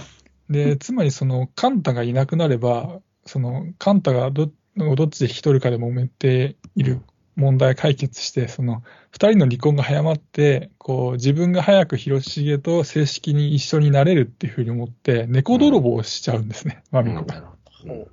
[0.49, 7.01] で、つまりその、カンタがいなくなれば、その、カンタがどどっちで引き取るかで揉めている
[7.35, 17.53] 問題解決して、その、二人の離婚が早まって、こう、自分が早く広重と正式に一緒になれるっていうふうに思って、猫泥棒をしちゃうんですね、マミコが。
[17.85, 18.07] うん。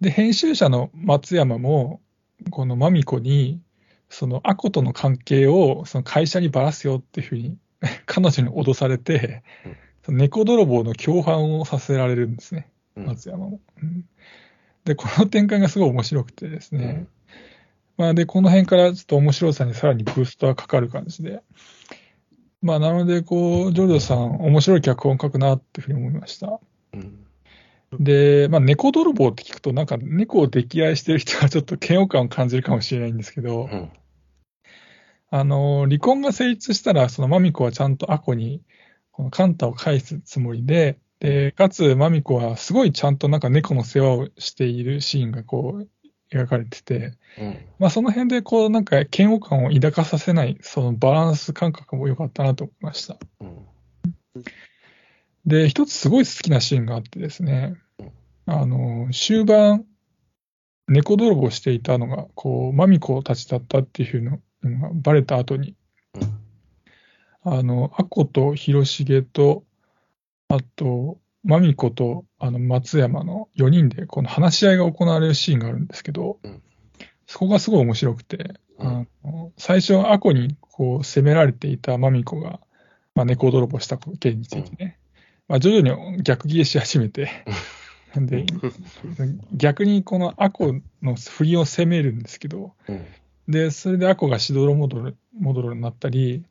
[0.00, 2.00] で、編集者の松山も、
[2.50, 3.60] このマミコに、
[4.08, 7.56] その、アコとの関係を、その会社にばらすよっていうふうに、
[8.06, 9.42] 彼女に脅されて
[10.12, 13.60] 猫泥棒の共犯をさせられるんですね、うん松山も。
[13.82, 14.04] うん
[14.84, 17.08] で、この展開がすごい面白くてですね。
[17.96, 21.42] まあ、で、この辺からちょっと面白さにさらにブーストがかかる感じで。
[22.62, 26.60] まあ、なので、こう、ジョジョさん、面白い脚本書くなっていうふうに思いました。
[26.94, 27.26] うん
[27.98, 33.90] で、まあ、猫泥棒って聞くと、なんか猫を溺愛してる人はちょっと嫌悪感を感じるかもしれないんですけど、うん
[35.30, 38.62] あの、離婚が成立したら、そのマミコはちゃんとアコに、
[39.16, 45.88] このカンタを返すつもりで、で、かつ、マミコはすごいちゃんとなんか猫の世話をしているシーンがこう、
[46.30, 47.58] 描かれてて、うん。
[47.78, 53.16] まあその辺でこう、なんか嫌悪感を抱かさせない、そのバランス感覚も良かったなと思いました。
[53.40, 53.56] うん。
[55.46, 58.10] で、一つすごい好きなシーンがあってですねうん、
[58.44, 59.86] あの、終盤、
[60.88, 64.36] 猫泥棒していたのが、こう、マミコたちだったっていうの
[64.78, 65.76] がバレた後に、うん
[67.48, 69.62] あの、アコと広重と、
[70.48, 76.60] あと、マミコと、あの、松山の4人で、この話し合いが行われるシーンがあるんですけど、うん。
[77.28, 78.86] そこがすごい面白くて、うん。
[78.88, 82.58] あの最初、アコにこう責められていたマミコが、
[83.14, 84.98] まあ、猫泥棒した件についてね、
[85.46, 87.30] まあ、徐々に逆ギレし始めて、
[88.16, 88.44] で、
[89.52, 93.06] 逆にこのアコの振りを責めるんですけど、うん。
[93.46, 96.44] で、それでアコがしどろもどろもどろになったり、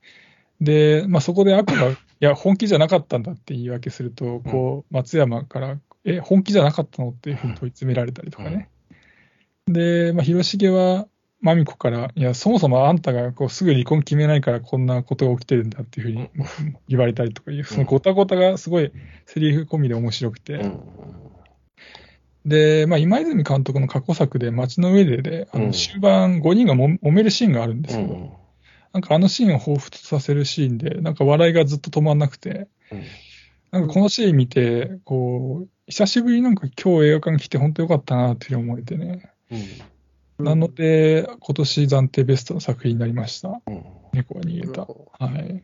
[0.62, 8.70] で、まあ、そこでアコが、いや、本気じゃなかったんだって言い訳すると、こう、松山から、え、本気じゃなかったのっていうふうに問い詰められたりとかね。
[9.68, 11.08] で、まあ、広重は、
[11.42, 16.30] マミコから、いや、そもそもあんたがこうすぐ離婚決めないからこんなことが起きてるんだっていうふうに
[16.88, 18.92] 言われたりとかいう、そのごたごたがすごい
[19.28, 20.80] セリフ込みで面白くて、うん。
[22.46, 25.68] で、まあ、今泉監督の過去作で街の上でで、あうん。
[25.68, 28.32] の終盤5人がも揉めるシーンがあるんですけど、うん。
[28.96, 32.70] なんかあのシーンを彷彿とさせるシーンで、なんか笑いがずっと止まんなくて、
[33.72, 39.34] なんかこのシーン見て、こう、久しぶりになんか今日映画館に来て本当よかったなって思えてね。
[40.40, 40.46] うん。
[40.46, 43.62] なので、今年暫定ベストの作品になりました。
[43.68, 43.84] うん。
[44.14, 44.84] 猫が逃げた。
[44.84, 45.64] うんはい。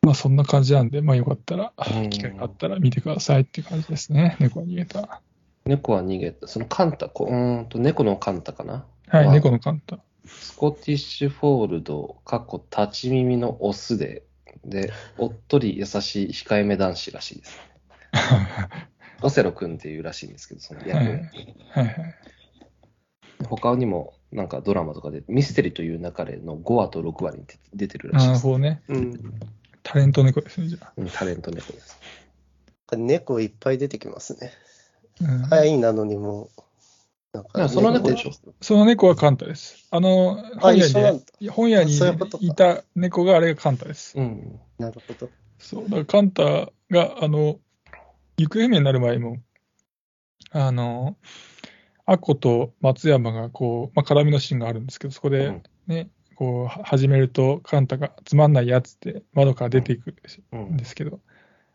[0.00, 4.38] まあそんな感じなんで、まあよかったらう、ん機会があったら見てくださいっていう感じですね。
[4.40, 5.20] 猫が逃げた。
[5.66, 6.46] 猫は逃げた。
[6.48, 8.86] そのカンタ、こうーんと、猫のカンタかな？
[9.08, 9.98] はい、わ猫のカンタ。
[10.26, 14.24] スコティッシュフォールド、過去立ち耳のオスで、
[14.64, 17.58] で、おっとり優しい控えめ男子らしいです。
[19.22, 21.22] オセロ君っていうらしいんですけど、その役。
[23.48, 28.46] 他にもなんかドラマとかで、ミステリーという流れの5話と6話に出出てるらしいです。
[28.46, 28.82] なるほどね。
[28.88, 29.40] うん。
[29.82, 30.92] タレント猫ですね、じゃあ。
[30.96, 31.98] うんタレント猫です。
[32.96, 34.52] 猫いっぱい出てきますね。
[35.20, 36.61] うん早いなのにもう、
[37.32, 38.32] なんいやその猫でしょ？
[38.60, 39.86] その猫はカンタです。
[39.90, 41.12] あの、あ、本屋。
[41.40, 41.98] に、本屋に
[42.40, 44.18] いた猫があれがカンタです。
[44.18, 44.60] うん。
[44.78, 45.30] なるほど。
[45.58, 45.84] そう。
[45.84, 47.58] だからカンタが、あの、
[48.36, 49.38] 行方不明になる前も、
[50.50, 51.16] あの、
[52.04, 60.14] アコと松山がこう、まあ、絡みのシーンがあるんですけど、そこでうんね、こう、は始めると、カンタがつまんないやつって窓から出ていく
[60.52, 61.20] うんんですけど、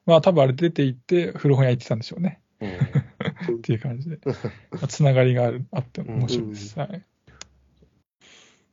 [0.05, 2.39] まあ多分あれ出て行って古本屋行ってたんでしょうね。
[2.61, 3.57] うん。
[3.57, 6.79] っていう感じで、まあつながりがあるあって面白いです。
[6.79, 7.03] はい。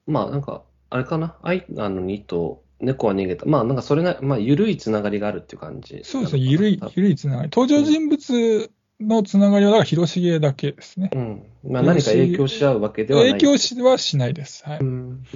[0.07, 3.47] まあなんか、あれかな、アイなのにと猫は逃げた。
[3.47, 6.01] まあなんかそれな、まあ緩いつながりがあるっていう感じ。
[6.05, 7.51] そうですね、ゆるい、ゆるいつながり。
[7.53, 8.71] 登場人物
[9.01, 11.11] のつながりは、だから広重だけですね。
[11.15, 11.73] うん。
[11.73, 13.31] まあ何か影響し合うわけではない。
[13.33, 14.65] 影響しはしないです。
[14.65, 14.79] はい。
[14.81, 15.27] うん。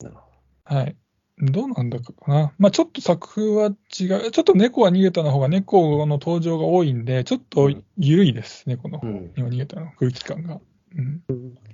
[0.00, 0.96] なるほはい。
[1.40, 2.52] どうなんだかな。
[2.58, 4.30] まあちょっと作風は違う。
[4.30, 9.06] ちょっと猫は逃げたの方が猫の登場が多いんで、ちょっと緩いです、猫の方。
[9.06, 9.32] どうん。
[9.36, 10.60] 今逃げたの空気感が。
[10.96, 11.22] うん。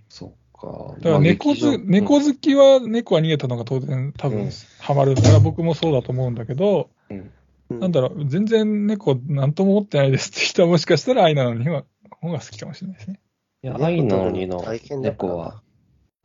[0.09, 0.95] そっか。
[0.99, 4.51] だから猫ず、猫好きは猫は逃げたのが当然多分うん
[4.81, 7.31] ハマるから僕もそうだと思うんだけど、うん
[7.71, 11.85] なんだろう、全然猫なんとも思ってないですって人はもしかしたら愛なのには、
[12.21, 13.21] 方が好きかもしれないですね。
[13.63, 14.63] いや、愛なのにの
[15.01, 15.63] 猫は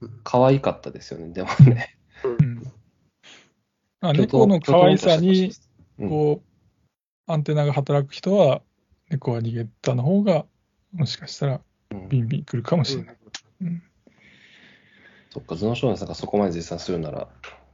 [0.02, 1.98] うん可愛かったですよね、でもね。
[2.24, 2.49] うん。
[4.02, 5.52] あ猫の可愛さに、
[6.00, 6.42] うんこ
[7.28, 8.62] う、アンテナが働く人は、
[9.10, 10.46] 猫は逃げたの方が、
[10.94, 13.18] もしかしたらうんビンビン来るかもしれない。
[13.62, 13.84] うん。
[15.32, 17.28] そっか、頭脳少年さんがそこまで絶賛するなら、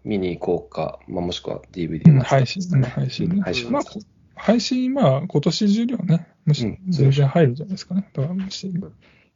[0.03, 3.41] 見に行こうか、まあ、もしくは DVD うん待つか配信、うん配信ね。
[3.41, 3.99] 配信まあ、こ
[4.36, 8.09] 配信、まあ、今年中にはね、むしうん全然入るんじゃないですかね。
[8.13, 8.73] だから、もし、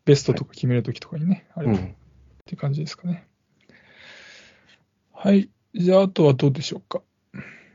[0.06, 1.96] ベストとか決めるときとかにね、あればっうん。
[2.46, 3.28] ていう感じですかね。
[5.14, 5.50] はい。
[5.76, 7.02] じゃあ、あとはどうでしょうか？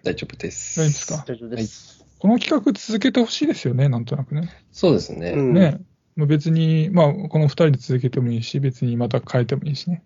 [0.03, 0.81] 大丈夫です。
[0.81, 1.25] 大丈夫ですか？
[1.27, 2.05] 大丈夫です。
[2.19, 4.51] この企画続けてほしいですよね、なんとなくね。
[4.73, 5.33] そうですね。
[5.33, 5.81] うんね。
[6.17, 10.03] まあ、別に、まあ、この二人で続けてもいいし、別にまた変えてもいいしね。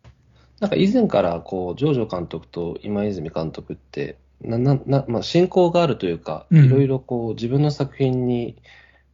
[0.58, 8.56] なんか以前から、こう、ジョージョ監督と今泉監督って、な、な、な、まあ、親交があるというか、うんいろいろこう、自分の作品に、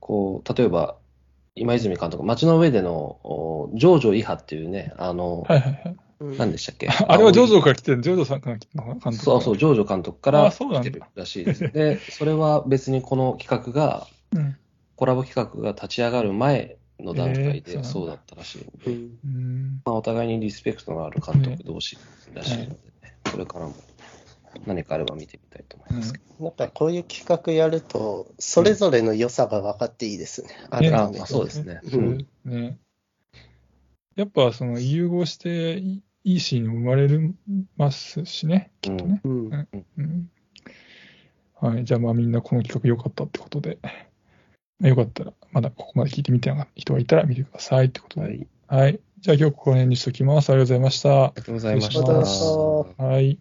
[0.01, 0.97] こう、例えば、
[1.57, 5.97] 今泉監督、街の上での、おジョージョイハっていうね、あの、はいはいはい。
[6.29, 6.89] うん何でしたっけ？
[6.89, 11.71] あれはジョジョから来てるジョジョさんから来てるの監督そうそう、ジョージョ監督から来てるらしいです。
[11.71, 14.57] で、それは別にこの企画が、うん。
[14.97, 19.83] コラボ企画が立ち上がる前の段階えーでそうだったらしいんで、うんうん。
[19.85, 21.99] まあ、お互いにリスペクトのある監督同士
[22.33, 22.79] らしいのでね、
[23.33, 23.75] これからも
[24.67, 26.45] 何かあれば見てみたいと思いますけど。
[26.45, 30.49] なんかこういう企画やると、それぞれの良さが分かっていいですね。
[30.71, 31.81] 改めてあまあそうですね。
[31.93, 32.27] ううんん。
[32.45, 32.79] ね。
[34.15, 35.83] やっぱその融合して
[36.25, 37.09] いいいシーン生まれ
[37.77, 39.21] ますしね、きっとね。
[39.25, 39.69] うん
[39.99, 40.31] うん。
[41.61, 41.85] はい。
[41.85, 43.79] じゃあまあみんなこの企画良かったってことで、
[44.81, 48.27] よかったら、まだここまで聞いてみた人がいたら見てくださいってことで。
[48.27, 48.49] はい。
[48.67, 49.01] はい。
[49.21, 50.51] じゃあ今日ここら辺にしときます。
[50.51, 51.25] ありがとうございました。
[51.27, 53.05] ありがとうございました。
[53.05, 53.39] はい。